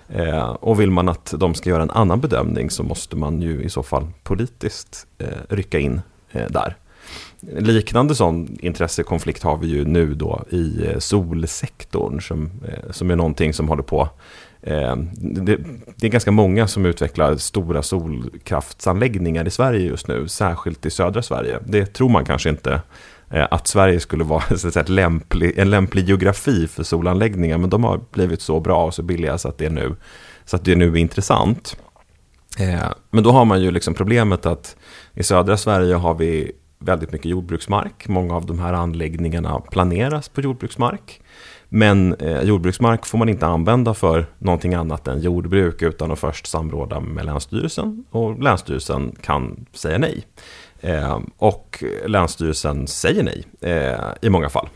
Eh, 0.09 0.49
och 0.49 0.79
vill 0.79 0.91
man 0.91 1.09
att 1.09 1.33
de 1.37 1.53
ska 1.53 1.69
göra 1.69 1.83
en 1.83 1.91
annan 1.91 2.21
bedömning 2.21 2.69
så 2.69 2.83
måste 2.83 3.15
man 3.15 3.41
ju 3.41 3.63
i 3.63 3.69
så 3.69 3.83
fall 3.83 4.07
politiskt 4.23 5.07
eh, 5.17 5.27
rycka 5.49 5.79
in 5.79 6.01
där. 6.49 6.77
Liknande 7.57 8.15
sån 8.15 8.57
intressekonflikt 8.59 9.43
har 9.43 9.57
vi 9.57 9.67
ju 9.67 9.85
nu 9.85 10.13
då 10.13 10.43
i 10.49 10.85
solsektorn 10.99 12.21
som, 12.21 12.51
som 12.91 13.11
är 13.11 13.15
någonting 13.15 13.53
som 13.53 13.69
håller 13.69 13.83
på 13.83 14.09
Eh, 14.63 14.95
det, 15.15 15.57
det, 15.95 16.07
är 16.07 16.11
ganska 16.11 16.31
många 16.31 16.67
som 16.67 16.85
utvecklar 16.85 17.35
stora 17.35 17.81
solkraftsanläggningar 17.81 19.47
i 19.47 19.49
Sverige 19.49 19.87
just 19.87 20.07
nu, 20.07 20.27
särskilt 20.27 20.85
i 20.85 20.89
södra 20.89 21.21
Sverige. 21.21 21.59
Det 21.65 21.85
tror 21.85 22.09
man 22.09 22.25
kanske 22.25 22.49
inte 22.49 22.81
eh, 23.29 23.47
att 23.51 23.67
Sverige 23.67 23.99
skulle 23.99 24.23
vara 24.23 24.57
så 24.57 24.79
att 24.79 24.89
lämplig, 24.89 25.57
en 25.57 25.69
lämplig 25.69 26.07
geografi 26.07 26.67
för 26.67 26.83
solanläggningar, 26.83 27.57
men 27.57 27.69
de 27.69 27.83
har 27.83 28.01
blivit 28.11 28.41
så 28.41 28.59
bra 28.59 28.85
och 28.85 28.93
så 28.93 29.03
billiga 29.03 29.37
så 29.37 29.49
att 29.49 29.57
det 29.57 29.65
är 29.65 29.69
nu, 29.69 29.95
så 30.45 30.55
att 30.55 30.65
det 30.65 30.71
är, 30.71 30.97
intressant. 30.97 31.77
Eh, 32.59 32.89
men 33.11 33.23
då 33.23 33.31
har 33.31 33.45
man 33.45 33.61
ju 33.61 33.71
liksom 33.71 33.93
problemet 33.93 34.45
att 34.45 34.75
i 35.13 35.23
södra 35.23 35.57
Sverige 35.57 35.95
har 35.95 36.13
vi 36.13 36.51
väldigt 36.79 37.11
mycket 37.11 37.31
jordbruksmark. 37.31 38.07
Många 38.07 38.35
av 38.35 38.45
de 38.45 38.59
här 38.59 38.73
anläggningarna 38.73 39.59
planeras 39.59 40.29
på 40.29 40.41
jordbruksmark. 40.41 41.21
Men 41.75 42.13
eh, 42.13 42.41
jordbruksmark 42.41 43.05
får 43.05 43.17
man 43.17 43.29
inte 43.29 43.45
använda 43.45 43.93
för 43.93 44.25
någonting 44.37 44.73
annat 44.73 45.07
än 45.07 45.21
jordbruk 45.21 45.81
utan 45.81 46.11
att 46.11 46.19
först 46.19 46.47
samråda 46.47 46.99
med 46.99 47.25
Länsstyrelsen 47.25 48.05
och 48.11 48.43
Länsstyrelsen 48.43 49.15
kan 49.21 49.65
säga 49.73 49.97
nej. 49.97 50.23
Eh, 50.81 51.19
och 51.37 51.83
Länsstyrelsen 52.05 52.87
säger 52.87 53.23
nej 53.23 53.43
eh, 53.61 53.99
i 54.21 54.29
många 54.29 54.49
fall. 54.49 54.69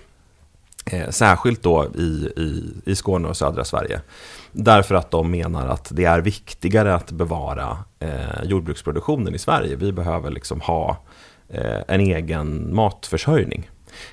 Eh, 0.86 1.10
särskilt 1.10 1.63
då 1.63 1.86
i, 1.95 2.29
i, 2.38 2.73
i 2.86 2.95
Skåne 2.95 3.27
och 3.27 3.38
södra 3.38 3.63
Sverige. 3.63 4.01
Därför 4.51 4.95
att 4.95 5.12
de 5.12 5.31
menar 5.31 5.67
att 5.67 5.89
det 5.91 6.05
är 6.05 6.21
viktigare 6.21 6.95
att 6.95 7.12
bevara 7.12 7.77
eh, 7.99 8.43
jordbruksproduktionen 8.43 9.36
i 9.36 9.39
Sverige. 9.39 9.75
Vi 9.75 9.91
behöver 9.91 10.31
liksom 10.31 10.62
ha 10.62 10.97
eh, 11.49 11.81
en 11.88 11.99
egen 12.01 12.75
matförsörjning. 12.75 13.69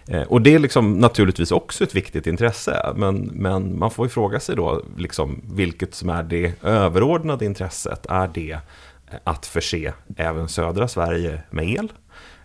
Eh, 0.08 0.22
och 0.22 0.42
det 0.42 0.54
är 0.54 0.58
liksom 0.58 0.98
naturligtvis 0.98 1.52
också 1.52 1.84
ett 1.84 1.94
viktigt 1.94 2.26
intresse, 2.26 2.92
men, 2.96 3.16
men 3.32 3.78
man 3.78 3.90
får 3.90 4.06
ju 4.06 4.10
fråga 4.10 4.40
sig 4.40 4.56
då 4.56 4.82
liksom, 4.98 5.42
vilket 5.54 5.94
som 5.94 6.08
är 6.08 6.22
det 6.22 6.52
överordnade 6.62 7.44
intresset. 7.44 8.06
Är 8.06 8.30
det 8.34 8.58
att 9.24 9.46
förse 9.46 9.92
även 10.16 10.48
södra 10.48 10.88
Sverige 10.88 11.42
med 11.50 11.68
el? 11.68 11.92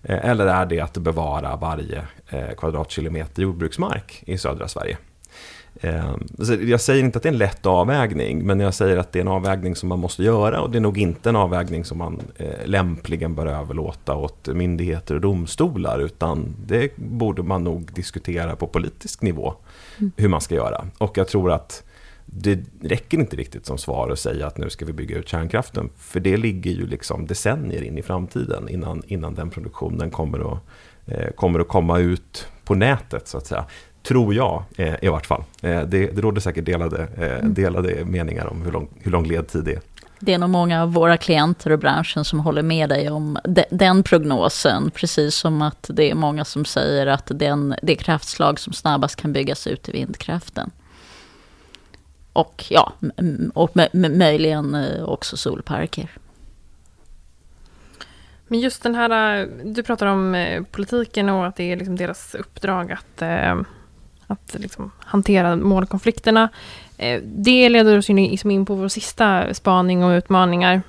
Eh, 0.04 0.26
eller 0.26 0.48
är 0.48 0.65
det 0.65 0.80
att 0.80 0.98
bevara 0.98 1.56
varje 1.56 2.08
eh, 2.30 2.56
kvadratkilometer 2.58 3.42
jordbruksmark 3.42 4.24
i 4.26 4.38
södra 4.38 4.68
Sverige? 4.68 4.98
Ehm, 5.82 6.28
jag 6.68 6.82
säger 6.82 7.04
inte 7.04 7.18
att 7.18 7.24
det 7.24 7.30
är 7.30 7.34
en 7.34 7.38
lätt 7.38 7.66
avvägning, 7.66 8.46
men 8.46 8.60
jag 8.60 8.74
säger 8.74 8.98
att 8.98 9.12
det 9.12 9.20
är 9.20 9.22
en 9.22 9.28
avvägning 9.28 9.76
som 9.76 9.90
man 9.90 10.00
måste 10.00 10.24
göra 10.24 10.62
och 10.62 10.72
det 10.72 10.78
är 10.78 10.82
nog 10.82 10.98
inte 10.98 11.30
en 11.30 11.36
avvägning 11.36 11.86
som 11.86 11.98
man 11.98 12.22
eh, 12.36 12.66
lämpligen 12.66 13.36
bör 13.36 13.46
överlåta 13.46 14.16
åt 14.16 14.48
myndigheter 14.48 15.16
och 15.16 15.22
domstolar, 15.22 16.00
utan 16.00 16.56
det 16.66 16.96
borde 16.96 17.44
man 17.44 17.64
nog 17.64 17.94
diskutera 17.94 18.56
på 18.56 18.68
politisk 18.68 19.22
nivå 19.22 19.54
mm. 19.98 20.12
hur 20.18 20.28
man 20.28 20.42
ska 20.42 20.56
göra. 20.56 20.86
Och 20.98 21.18
jag 21.18 21.28
tror 21.28 21.52
att 21.52 21.84
det 22.26 22.60
räcker 22.82 23.18
inte 23.18 23.36
riktigt 23.36 23.66
som 23.66 23.78
svar 23.78 24.10
att 24.10 24.20
säga 24.20 24.48
att 24.48 24.58
nu 24.58 24.70
ska 24.70 24.86
vi 24.86 24.94
bygga 24.94 25.18
ut 25.18 25.28
kärnkraften, 25.28 25.90
för 25.98 26.20
det 26.20 26.38
ligger 26.38 26.72
ju 26.72 26.88
liksom 26.88 27.28
decennier 27.28 27.82
in 27.82 27.98
i 27.98 28.02
framtiden 28.02 28.70
innan, 28.70 29.04
innan 29.08 29.36
den 29.36 29.50
produktionen 29.50 30.12
kommer 30.12 30.54
att, 30.54 30.60
eh, 31.06 31.30
kommer 31.36 31.60
att 31.60 31.68
komma 31.68 32.00
ut 32.00 32.48
på 32.64 32.76
nätet 32.76 33.28
så 33.28 33.38
att 33.38 33.48
säga. 33.48 33.66
Tror 34.10 34.34
jag 34.34 34.63
eh, 34.78 34.95
i 35.02 35.08
vart 35.08 35.26
fall. 35.26 35.43
Eh, 35.62 35.82
det, 35.82 36.08
det 36.08 36.22
råder 36.22 36.41
säkert 36.41 36.65
delade, 36.65 37.08
eh, 37.17 37.39
mm. 37.39 37.54
delade 37.54 38.06
meningar 38.06 38.45
om 38.45 38.62
hur 38.62 38.72
lång, 38.72 38.89
hur 39.02 39.12
lång 39.12 39.26
ledtid 39.28 39.63
det 39.63 39.74
är. 39.74 39.82
Det 40.19 40.34
är 40.34 40.38
nog 40.38 40.50
många 40.50 40.84
av 40.84 40.93
våra 40.93 41.17
klienter 41.17 41.72
och 41.72 41.80
branschen 41.80 42.26
som 42.26 42.39
håller 42.39 42.62
med 42.62 42.89
dig 42.89 43.10
om 43.10 43.38
de, 43.43 43.63
den 43.72 44.04
prognosen. 44.04 44.91
Precis 44.91 45.36
som 45.36 45.62
att 45.62 45.89
det 45.93 46.12
är 46.12 46.15
många 46.15 46.45
som 46.45 46.65
säger 46.65 47.08
att 47.08 47.32
den, 47.36 47.76
det 47.82 47.95
kraftslag 47.95 48.60
som 48.60 48.74
snabbast 48.74 49.15
kan 49.15 49.34
byggas 49.34 49.67
ut 49.67 49.89
är 49.89 49.93
vindkraften. 49.93 50.72
och 52.34 52.65
ja, 52.69 52.93
och 53.54 53.72
möjligen 53.93 54.78
också 55.06 55.38
solparker. 55.38 56.10
Men 58.48 58.60
just 58.60 58.84
den 58.84 58.95
här, 58.95 59.48
du 59.63 59.84
pratar 59.84 60.06
om 60.06 60.65
politiken 60.72 61.30
och 61.30 61.48
att 61.48 61.56
det 61.56 61.72
är 61.72 61.78
liksom 61.78 61.95
deras 61.95 62.36
uppdrag 62.36 62.91
att, 62.91 63.22
att 64.32 64.56
liksom 64.60 64.92
hantera 65.00 65.56
målkonflikterna. 65.56 66.50
Eh, 66.98 67.22
det 67.24 67.70
leder 67.70 67.98
oss 67.98 68.10
liksom 68.10 68.52
in 68.52 68.65
på 68.65 68.76
vår 68.76 68.88
sista 68.88 69.54
spaning 69.54 70.04
och 70.04 70.10
utmaningar. 70.10 70.82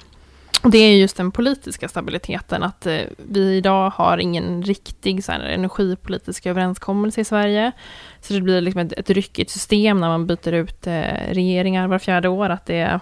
Det 0.62 0.78
är 0.78 0.96
just 0.96 1.16
den 1.16 1.30
politiska 1.30 1.88
stabiliteten, 1.88 2.62
att 2.62 2.86
eh, 2.86 3.00
vi 3.16 3.56
idag 3.56 3.90
har 3.90 4.18
ingen 4.18 4.62
riktig 4.62 5.24
så 5.24 5.32
här, 5.32 5.40
energipolitisk 5.40 6.46
överenskommelse 6.46 7.20
i 7.20 7.24
Sverige. 7.24 7.72
Så 8.20 8.32
det 8.32 8.40
blir 8.40 8.60
liksom 8.60 8.80
ett, 8.80 8.92
ett 8.92 9.10
ryckigt 9.10 9.50
system 9.50 10.00
när 10.00 10.08
man 10.08 10.26
byter 10.26 10.52
ut 10.52 10.86
eh, 10.86 11.32
regeringar 11.32 11.88
var 11.88 11.98
fjärde 11.98 12.28
år, 12.28 12.50
att 12.50 12.66
det 12.66 13.00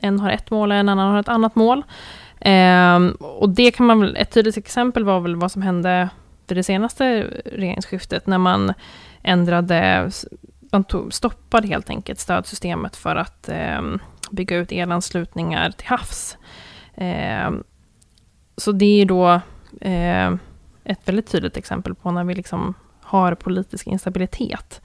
en 0.00 0.20
har 0.20 0.30
ett 0.30 0.50
mål 0.50 0.70
och 0.70 0.76
en 0.76 0.88
annan 0.88 1.12
har 1.12 1.20
ett 1.20 1.28
annat 1.28 1.54
mål. 1.54 1.82
Eh, 2.40 2.96
och 3.20 3.48
det 3.48 3.70
kan 3.70 3.86
man 3.86 4.00
väl, 4.00 4.16
ett 4.16 4.30
tydligt 4.30 4.56
exempel 4.56 5.04
var 5.04 5.20
väl 5.20 5.36
vad 5.36 5.52
som 5.52 5.62
hände 5.62 6.08
vid 6.48 6.58
det 6.58 6.62
senaste 6.62 7.26
regeringsskiftet, 7.44 8.26
när 8.26 8.38
man 8.38 8.74
ändrade, 9.26 10.10
man 10.72 10.84
tog, 10.84 11.12
stoppade 11.12 11.68
helt 11.68 11.90
enkelt 11.90 12.18
stödsystemet 12.18 12.96
för 12.96 13.16
att 13.16 13.48
eh, 13.48 13.82
bygga 14.30 14.56
ut 14.56 14.72
elanslutningar 14.72 15.70
till 15.70 15.86
havs. 15.86 16.38
Eh, 16.94 17.50
så 18.56 18.72
det 18.72 19.02
är 19.02 19.06
då 19.06 19.40
eh, 19.80 20.34
ett 20.84 21.08
väldigt 21.08 21.30
tydligt 21.30 21.56
exempel 21.56 21.94
på 21.94 22.10
när 22.10 22.24
vi 22.24 22.34
liksom 22.34 22.74
har 23.00 23.34
politisk 23.34 23.86
instabilitet. 23.86 24.80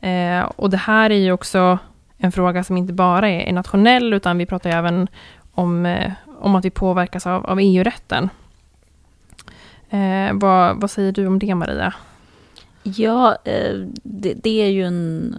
Eh, 0.00 0.40
och 0.42 0.70
det 0.70 0.76
här 0.76 1.10
är 1.10 1.18
ju 1.18 1.32
också 1.32 1.78
en 2.18 2.32
fråga 2.32 2.64
som 2.64 2.76
inte 2.76 2.92
bara 2.92 3.28
är, 3.28 3.40
är 3.40 3.52
nationell, 3.52 4.12
utan 4.12 4.38
vi 4.38 4.46
pratar 4.46 4.70
även 4.70 5.08
om, 5.52 5.86
eh, 5.86 6.12
om 6.40 6.54
att 6.54 6.64
vi 6.64 6.70
påverkas 6.70 7.26
av, 7.26 7.46
av 7.46 7.58
EU-rätten. 7.60 8.28
Eh, 9.90 10.32
vad, 10.32 10.80
vad 10.80 10.90
säger 10.90 11.12
du 11.12 11.26
om 11.26 11.38
det, 11.38 11.54
Maria? 11.54 11.94
Ja, 12.82 13.36
eh, 13.44 13.74
det, 14.02 14.34
det, 14.34 14.62
är 14.62 14.68
ju 14.68 14.84
en 14.84 15.34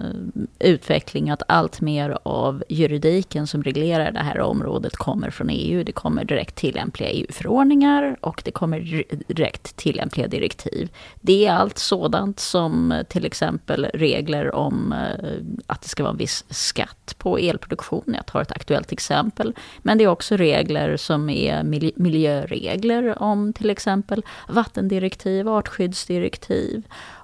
eh, 0.60 0.69
utveckling 0.69 1.29
att 1.29 1.43
allt 1.47 1.82
mer 1.82 2.17
av 2.23 2.63
juridiken 2.69 3.47
som 3.47 3.63
reglerar 3.63 4.12
det 4.12 4.19
här 4.19 4.39
området 4.39 4.95
kommer 4.95 5.29
från 5.29 5.49
EU. 5.49 5.84
Det 5.84 5.91
kommer 5.91 6.25
direkt 6.25 6.56
tillämpliga 6.56 7.10
EU-förordningar 7.10 8.17
och 8.21 8.41
det 8.45 8.51
kommer 8.51 9.03
direkt 9.27 9.75
tillämpliga 9.75 10.27
direktiv. 10.27 10.89
Det 11.21 11.45
är 11.45 11.53
allt 11.53 11.77
sådant 11.77 12.39
som 12.39 12.91
eh, 12.91 13.03
till 13.03 13.25
exempel 13.25 13.86
regler 13.93 14.56
om 14.56 14.95
att 15.67 15.82
det 15.82 15.88
ska 15.88 16.03
vara 16.03 16.12
en 16.12 16.17
viss 16.17 16.45
skatt 16.49 17.15
på 17.17 17.38
elproduktion. 17.38 18.03
Jag 18.06 18.25
tar 18.25 18.41
ett 18.41 18.51
aktuellt 18.51 18.91
exempel. 18.91 19.53
Men 19.82 19.97
det 19.97 20.03
är 20.03 20.08
också 20.08 20.38
regler 20.38 20.97
som 20.97 21.29
är 21.29 21.63
miljöregler 21.95 23.21
om 23.21 23.53
till 23.53 23.69
exempel 23.69 24.23
vattendirektiv, 24.47 25.49
artskyddsdirektiv 25.49 26.84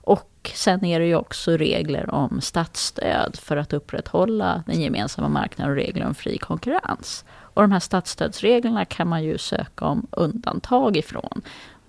och 0.09 0.51
sen 0.53 0.85
är 0.85 0.99
det 0.99 1.05
ju 1.05 1.15
också 1.15 1.57
regler 1.57 2.13
om 2.13 2.41
statsstöd 2.41 3.35
för 3.41 3.57
att 3.57 3.73
upprätthålla 3.73 4.63
den 4.65 4.81
gemensamma 4.81 5.29
marknaden 5.29 5.71
och 5.71 5.77
regler 5.77 6.05
om 6.05 6.15
fri 6.15 6.37
konkurrens. 6.37 7.25
Och 7.29 7.61
de 7.61 7.71
här 7.71 7.79
statsstödsreglerna 7.79 8.85
kan 8.85 9.07
man 9.07 9.23
ju 9.23 9.37
söka 9.37 9.85
om 9.85 10.07
undantag 10.11 10.97
ifrån. 10.97 11.41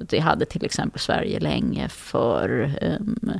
Det 0.09 0.19
hade 0.19 0.45
till 0.45 0.65
exempel 0.65 1.01
Sverige 1.01 1.41
länge 1.41 1.89
för 1.89 2.75
um, 2.81 3.31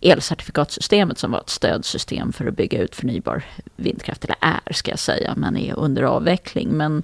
elcertifikatsystemet 0.00 1.18
som 1.18 1.30
var 1.30 1.40
ett 1.40 1.50
stödsystem 1.50 2.32
för 2.32 2.46
att 2.46 2.56
bygga 2.56 2.82
ut 2.82 2.94
förnybar 2.94 3.44
vindkraft, 3.76 4.24
eller 4.24 4.36
är 4.40 4.72
ska 4.72 4.90
jag 4.90 4.98
säga, 4.98 5.34
men 5.36 5.56
är 5.56 5.78
under 5.78 6.02
avveckling. 6.02 6.68
Men 6.68 7.02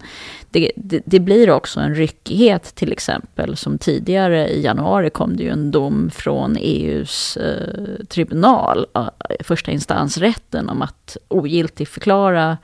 det, 0.50 0.72
det, 0.76 1.02
det, 1.04 1.20
blir 1.20 1.50
också 1.50 1.80
en 1.80 1.94
ryckighet 1.94 2.74
till 2.74 2.92
exempel, 2.92 3.56
som 3.56 3.78
tidigare 3.78 4.48
i 4.48 4.62
januari 4.62 5.10
kom 5.10 5.36
det 5.36 5.42
ju 5.42 5.50
en 5.50 5.70
dom 5.70 6.10
från 6.10 6.56
EUs 6.60 7.36
eh, 7.36 8.04
tribunal, 8.08 8.86
eh, 8.94 9.08
första 9.40 9.70
instansrätten, 9.70 10.68
om 10.68 10.82
att 10.82 11.16
ogiltigförklara 11.28 12.58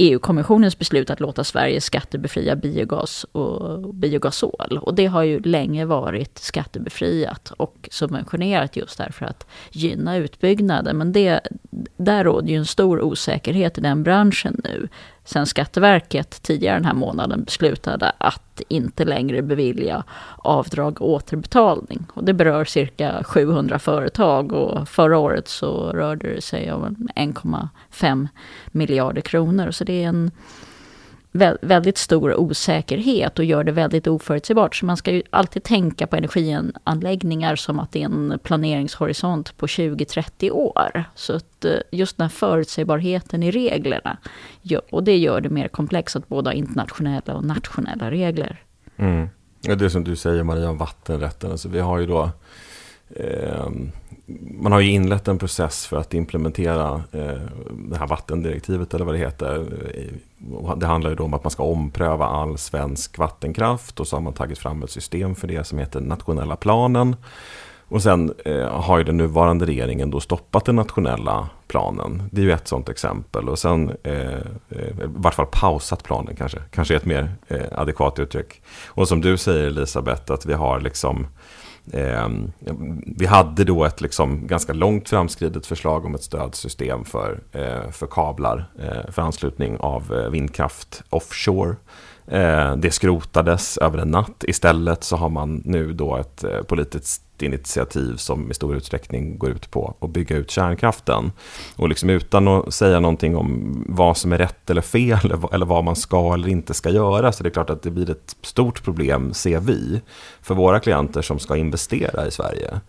EU-kommissionens 0.00 0.78
beslut 0.78 1.10
att 1.10 1.20
låta 1.20 1.44
Sverige 1.44 1.80
skattebefria 1.80 2.56
biogas 2.56 3.24
och 3.24 3.94
biogasol. 3.94 4.78
Och 4.82 4.94
det 4.94 5.06
har 5.06 5.22
ju 5.22 5.40
länge 5.40 5.84
varit 5.84 6.38
skattebefriat 6.38 7.52
och 7.56 7.88
subventionerat 7.92 8.76
just 8.76 8.98
därför 8.98 9.26
att 9.26 9.46
gynna 9.70 10.16
utbyggnaden. 10.16 10.96
Men 10.96 11.12
det, 11.12 11.40
där 11.96 12.24
råder 12.24 12.48
ju 12.48 12.56
en 12.56 12.66
stor 12.66 13.00
osäkerhet 13.02 13.78
i 13.78 13.80
den 13.80 14.02
branschen 14.02 14.60
nu 14.64 14.88
sen 15.30 15.46
Skatteverket 15.46 16.42
tidigare 16.42 16.76
den 16.76 16.84
här 16.84 16.94
månaden 16.94 17.44
beslutade 17.44 18.12
att 18.18 18.62
inte 18.68 19.04
längre 19.04 19.42
bevilja 19.42 20.04
avdrag 20.36 21.02
och 21.02 21.08
återbetalning. 21.08 22.06
Och 22.14 22.24
det 22.24 22.32
berör 22.32 22.64
cirka 22.64 23.22
700 23.24 23.78
företag 23.78 24.52
och 24.52 24.88
förra 24.88 25.18
året 25.18 25.48
så 25.48 25.90
rörde 25.92 26.34
det 26.34 26.40
sig 26.40 26.72
om 26.72 27.08
1,5 27.16 28.28
miljarder 28.66 29.22
kronor. 29.22 29.70
Så 29.70 29.84
det 29.84 30.02
är 30.04 30.08
en 30.08 30.30
väldigt 31.32 31.98
stor 31.98 32.40
osäkerhet 32.40 33.38
och 33.38 33.44
gör 33.44 33.64
det 33.64 33.72
väldigt 33.72 34.06
oförutsägbart. 34.06 34.76
Så 34.76 34.86
man 34.86 34.96
ska 34.96 35.10
ju 35.12 35.22
alltid 35.30 35.62
tänka 35.62 36.06
på 36.06 36.16
energianläggningar 36.16 37.56
som 37.56 37.80
att 37.80 37.92
det 37.92 38.02
är 38.02 38.04
en 38.04 38.38
planeringshorisont 38.42 39.56
på 39.56 39.66
20-30 39.66 40.50
år. 40.50 41.04
Så 41.14 41.36
att 41.36 41.64
eh, 41.64 41.72
just 41.90 42.16
den 42.16 42.24
här 42.24 42.28
förutsägbarheten 42.28 43.42
i 43.42 43.50
reglerna, 43.50 44.16
och 44.90 45.04
det 45.04 45.16
gör 45.16 45.40
det 45.40 45.50
mer 45.50 45.68
komplext 45.68 46.16
att 46.16 46.28
både 46.28 46.50
ha 46.50 46.54
internationella 46.54 47.34
och 47.34 47.44
nationella 47.44 48.10
regler. 48.10 48.62
Mm. 48.96 49.28
Det 49.60 49.90
som 49.90 50.04
du 50.04 50.16
säger 50.16 50.42
Maria 50.42 50.70
om 50.70 50.78
vattenrätten, 50.78 51.50
alltså 51.50 51.68
vi 51.68 51.80
har 51.80 51.98
ju 51.98 52.06
då 52.06 52.30
Ehm, 53.16 53.92
man 54.60 54.72
har 54.72 54.80
ju 54.80 54.90
inlett 54.90 55.28
en 55.28 55.38
process 55.38 55.86
för 55.86 55.96
att 55.96 56.14
implementera 56.14 57.02
eh, 57.12 57.40
det 57.70 57.98
här 57.98 58.06
vattendirektivet 58.06 58.94
eller 58.94 59.04
vad 59.04 59.14
det 59.14 59.18
heter. 59.18 59.66
Eh, 59.94 60.76
det 60.76 60.86
handlar 60.86 61.10
ju 61.10 61.16
då 61.16 61.24
om 61.24 61.34
att 61.34 61.44
man 61.44 61.50
ska 61.50 61.62
ompröva 61.62 62.26
all 62.26 62.58
svensk 62.58 63.18
vattenkraft 63.18 64.00
och 64.00 64.08
så 64.08 64.16
har 64.16 64.20
man 64.20 64.32
tagit 64.32 64.58
fram 64.58 64.82
ett 64.82 64.90
system 64.90 65.34
för 65.34 65.48
det 65.48 65.64
som 65.64 65.78
heter 65.78 66.00
nationella 66.00 66.56
planen. 66.56 67.16
Och 67.90 68.02
sen 68.02 68.34
eh, 68.44 68.80
har 68.80 68.98
ju 68.98 69.04
den 69.04 69.16
nuvarande 69.16 69.66
regeringen 69.66 70.10
då 70.10 70.20
stoppat 70.20 70.64
den 70.64 70.76
nationella 70.76 71.48
planen. 71.68 72.22
Det 72.32 72.40
är 72.40 72.44
ju 72.44 72.52
ett 72.52 72.68
sådant 72.68 72.88
exempel. 72.88 73.48
Och 73.48 73.58
sen, 73.58 73.96
eh, 74.02 74.38
i 74.68 74.92
vart 75.06 75.34
fall 75.34 75.46
pausat 75.52 76.02
planen 76.02 76.36
kanske, 76.36 76.58
kanske 76.70 76.94
är 76.94 76.96
ett 76.96 77.04
mer 77.04 77.32
eh, 77.48 77.66
adekvat 77.72 78.18
uttryck. 78.18 78.62
Och 78.86 79.08
som 79.08 79.20
du 79.20 79.36
säger 79.36 79.66
Elisabeth, 79.66 80.32
att 80.32 80.46
vi 80.46 80.52
har 80.52 80.80
liksom 80.80 81.26
Eh, 81.92 82.28
vi 83.06 83.26
hade 83.26 83.64
då 83.64 83.84
ett 83.84 84.00
liksom 84.00 84.46
ganska 84.46 84.72
långt 84.72 85.08
framskridet 85.08 85.66
förslag 85.66 86.04
om 86.04 86.14
ett 86.14 86.22
stödsystem 86.22 87.04
för, 87.04 87.40
eh, 87.52 87.90
för 87.90 88.06
kablar 88.06 88.70
eh, 88.78 89.10
för 89.12 89.22
anslutning 89.22 89.76
av 89.76 90.14
eh, 90.14 90.30
vindkraft 90.30 91.02
offshore. 91.10 91.76
Eh, 92.26 92.76
det 92.76 92.90
skrotades 92.90 93.78
över 93.78 93.98
en 93.98 94.10
natt. 94.10 94.44
Istället 94.48 95.04
så 95.04 95.16
har 95.16 95.28
man 95.28 95.62
nu 95.64 95.92
då 95.92 96.16
ett 96.16 96.44
eh, 96.44 96.62
politiskt 96.62 97.22
initiativ 97.42 98.16
som 98.16 98.50
i 98.50 98.54
stor 98.54 98.76
utsträckning 98.76 99.38
går 99.38 99.50
ut 99.50 99.70
på 99.70 99.94
att 100.00 100.10
bygga 100.10 100.36
ut 100.36 100.50
kärnkraften. 100.50 101.32
Och 101.76 101.88
liksom 101.88 102.10
utan 102.10 102.48
att 102.48 102.74
säga 102.74 103.00
någonting 103.00 103.36
om 103.36 103.84
vad 103.88 104.16
som 104.16 104.32
är 104.32 104.38
rätt 104.38 104.70
eller 104.70 104.82
fel 104.82 105.34
eller 105.52 105.66
vad 105.66 105.84
man 105.84 105.96
ska 105.96 106.34
eller 106.34 106.48
inte 106.48 106.74
ska 106.74 106.90
göra 106.90 107.32
så 107.32 107.42
det 107.42 107.48
är 107.48 107.52
klart 107.52 107.70
att 107.70 107.82
det 107.82 107.90
blir 107.90 108.10
ett 108.10 108.36
stort 108.42 108.84
problem, 108.84 109.34
ser 109.34 109.60
vi, 109.60 110.00
för 110.42 110.54
våra 110.54 110.80
klienter 110.80 111.22
som 111.22 111.38
ska 111.38 111.56
investera 111.56 112.26
i 112.26 112.30
Sverige 112.30 112.80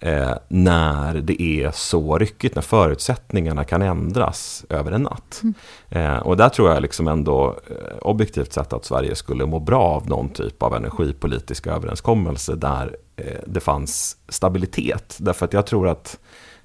eh, 0.00 0.34
när 0.48 1.14
det 1.14 1.42
är 1.42 1.70
så 1.70 2.18
ryckigt, 2.18 2.54
när 2.54 2.62
förutsättningarna 2.62 3.64
kan 3.64 3.82
ändras 3.82 4.64
över 4.68 4.92
en 4.92 5.02
natt. 5.02 5.40
Mm. 5.42 5.54
Eh, 5.88 6.18
och 6.18 6.36
där 6.36 6.48
tror 6.48 6.70
jag 6.70 6.82
liksom 6.82 7.08
ändå 7.08 7.60
eh, 7.70 7.98
objektivt 8.00 8.52
sett 8.52 8.72
att 8.72 8.84
Sverige 8.84 9.14
skulle 9.14 9.46
må 9.46 9.58
bra 9.58 9.82
av 9.82 10.08
någon 10.08 10.28
typ 10.28 10.62
av 10.62 10.74
energipolitisk 10.74 11.66
överenskommelse 11.66 12.54
där 12.54 12.96
eh, 13.16 13.40
det 13.46 13.60
fanns 13.60 14.16
stabilitet. 14.28 15.16
Därför 15.20 15.46
att 15.46 15.52
jag 15.52 15.66
tror 15.66 15.88
att 15.88 16.18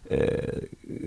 Eh, 0.09 0.53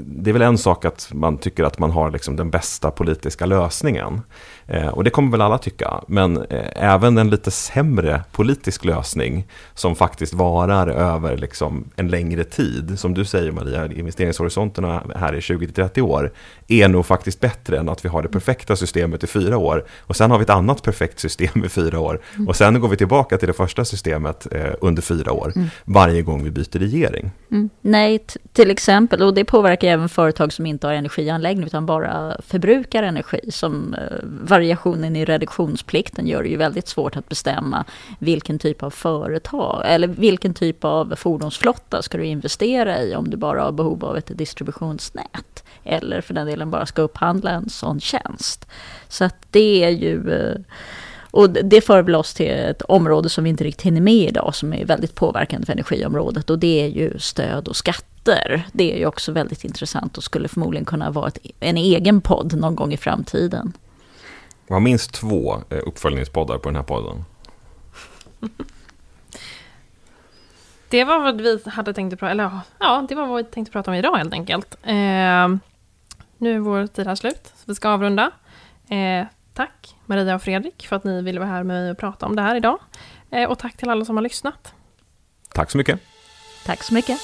det 0.00 0.30
är 0.30 0.32
väl 0.32 0.42
en 0.42 0.58
sak 0.58 0.84
att 0.84 1.10
man 1.12 1.38
tycker 1.38 1.64
att 1.64 1.78
man 1.78 1.90
har 1.90 2.10
liksom 2.10 2.36
den 2.36 2.50
bästa 2.50 2.90
politiska 2.90 3.46
lösningen. 3.46 4.20
Eh, 4.68 4.88
och 4.88 5.04
det 5.04 5.10
kommer 5.10 5.30
väl 5.30 5.40
alla 5.40 5.58
tycka. 5.58 6.00
Men 6.06 6.36
eh, 6.36 6.66
även 6.74 7.18
en 7.18 7.30
lite 7.30 7.50
sämre 7.50 8.22
politisk 8.32 8.84
lösning 8.84 9.46
som 9.74 9.96
faktiskt 9.96 10.34
varar 10.34 10.88
över 10.88 11.36
liksom 11.36 11.84
en 11.96 12.08
längre 12.08 12.44
tid. 12.44 12.98
Som 12.98 13.14
du 13.14 13.24
säger 13.24 13.52
Maria, 13.52 13.86
investeringshorisonterna 13.92 15.02
här 15.16 15.32
är 15.32 15.40
20-30 15.40 16.00
år. 16.00 16.32
är 16.68 16.88
nog 16.88 17.06
faktiskt 17.06 17.40
bättre 17.40 17.78
än 17.78 17.88
att 17.88 18.04
vi 18.04 18.08
har 18.08 18.22
det 18.22 18.28
perfekta 18.28 18.76
systemet 18.76 19.24
i 19.24 19.26
fyra 19.26 19.58
år 19.58 19.84
och 20.00 20.16
sen 20.16 20.30
har 20.30 20.38
vi 20.38 20.42
ett 20.42 20.50
annat 20.50 20.82
perfekt 20.82 21.18
system 21.18 21.64
i 21.64 21.68
fyra 21.68 21.98
år 21.98 22.20
och 22.48 22.56
sen 22.56 22.80
går 22.80 22.88
vi 22.88 22.96
tillbaka 22.96 23.38
till 23.38 23.48
det 23.48 23.54
första 23.54 23.84
systemet 23.84 24.46
eh, 24.52 24.72
under 24.80 25.02
fyra 25.02 25.32
år 25.32 25.52
Mm. 25.56 25.68
varje 25.84 26.22
gång 26.22 26.44
vi 26.44 26.50
byter 26.50 26.78
regering. 26.78 27.30
Mm. 27.50 27.70
Nej, 27.80 28.18
till 28.52 28.70
exempel, 28.70 29.22
och 29.22 29.34
det 29.34 29.44
påverkar 29.44 29.88
även 29.88 30.08
företag 30.08 30.52
som 30.52 30.66
inte 30.66 30.86
har 30.86 30.94
energianläggning 30.94 31.66
utan 31.66 31.86
bara 31.86 32.36
förbrukar 32.46 33.02
energi. 33.02 33.40
Som 33.50 33.94
variationen 34.58 35.16
i 35.16 35.24
reduktionsplikten 35.24 36.26
gör 36.26 36.42
det 36.42 36.48
ju 36.48 36.56
väldigt 36.56 36.88
svårt 36.88 37.16
att 37.16 37.28
bestämma 37.28 37.84
vilken 38.18 38.58
typ 38.58 38.82
av 38.82 38.90
företag 38.90 39.82
eller 39.84 40.08
vilken 40.08 40.54
typ 40.54 40.84
av 40.84 41.14
fordonsflotta 41.16 42.02
ska 42.02 42.18
du 42.18 42.24
investera 42.24 43.02
i 43.02 43.14
om 43.14 43.30
du 43.30 43.36
bara 43.36 43.62
har 43.62 43.72
behov 43.72 44.04
av 44.04 44.16
ett 44.16 44.38
distributionsnät. 44.38 45.64
Eller 45.84 46.20
för 46.20 46.34
den 46.34 46.46
delen 46.46 46.70
bara 46.70 46.86
ska 46.86 47.02
upphandla 47.02 47.50
en 47.50 47.68
sån 47.68 48.00
tjänst. 48.00 48.66
Så 49.08 49.24
att 49.24 49.36
det 49.50 49.84
är 49.84 49.90
ju 49.90 50.30
eh, 50.30 50.60
och 51.30 51.50
det 51.50 51.80
för 51.80 52.02
väl 52.02 52.14
oss 52.14 52.34
till 52.34 52.50
ett 52.50 52.82
område 52.82 53.28
som 53.28 53.44
vi 53.44 53.50
inte 53.50 53.64
riktigt 53.64 53.86
hinner 53.86 54.00
med 54.00 54.28
idag, 54.28 54.54
som 54.54 54.72
är 54.72 54.84
väldigt 54.84 55.14
påverkande 55.14 55.66
för 55.66 55.72
energiområdet. 55.72 56.50
Och 56.50 56.58
det 56.58 56.82
är 56.82 56.88
ju 56.88 57.18
stöd 57.18 57.68
och 57.68 57.76
skatter. 57.76 58.62
Det 58.72 58.92
är 58.92 58.98
ju 58.98 59.06
också 59.06 59.32
väldigt 59.32 59.64
intressant 59.64 60.16
och 60.16 60.24
skulle 60.24 60.48
förmodligen 60.48 60.84
kunna 60.84 61.10
vara 61.10 61.28
ett, 61.28 61.38
en 61.60 61.76
egen 61.76 62.20
podd 62.20 62.54
någon 62.56 62.76
gång 62.76 62.92
i 62.92 62.96
framtiden. 62.96 63.72
Vi 64.68 64.74
har 64.74 64.80
minst 64.80 65.12
två 65.12 65.62
eh, 65.70 65.78
uppföljningspoddar 65.86 66.58
på 66.58 66.68
den 66.68 66.76
här 66.76 66.82
podden. 66.82 67.24
Det 70.90 71.04
var 71.04 71.18
vad 71.18 71.40
vi 71.40 71.60
hade 71.66 71.94
tänkt 71.94 72.12
att 72.12 72.18
prata 72.18 72.30
eller 72.30 72.44
ja, 72.44 72.60
ja, 72.78 73.06
det 73.08 73.14
var 73.14 73.26
vad 73.26 73.36
vi 73.36 73.44
tänkte 73.50 73.72
prata 73.72 73.90
om 73.90 73.94
idag 73.94 74.16
helt 74.16 74.32
enkelt. 74.32 74.74
Eh, 74.82 75.48
nu 76.38 76.54
är 76.54 76.58
vår 76.58 76.86
tid 76.86 77.06
här 77.06 77.14
slut, 77.14 77.52
så 77.56 77.62
vi 77.64 77.74
ska 77.74 77.88
avrunda. 77.88 78.30
Eh, 78.88 79.26
tack 79.54 79.96
Maria 80.06 80.34
och 80.34 80.42
Fredrik 80.42 80.86
för 80.88 80.96
att 80.96 81.04
ni 81.04 81.22
ville 81.22 81.40
vara 81.40 81.50
här 81.50 81.62
med 81.62 81.82
mig 81.82 81.90
och 81.90 81.98
prata 81.98 82.26
om 82.26 82.36
det 82.36 82.42
här 82.42 82.56
idag. 82.56 82.78
Eh, 83.30 83.50
och 83.50 83.58
tack 83.58 83.76
till 83.76 83.90
alla 83.90 84.04
som 84.04 84.16
har 84.16 84.22
lyssnat. 84.22 84.74
Tack 85.52 85.70
så 85.70 85.78
mycket. 85.78 86.00
Tack 86.64 86.82
så 86.82 86.94
mycket. 86.94 87.18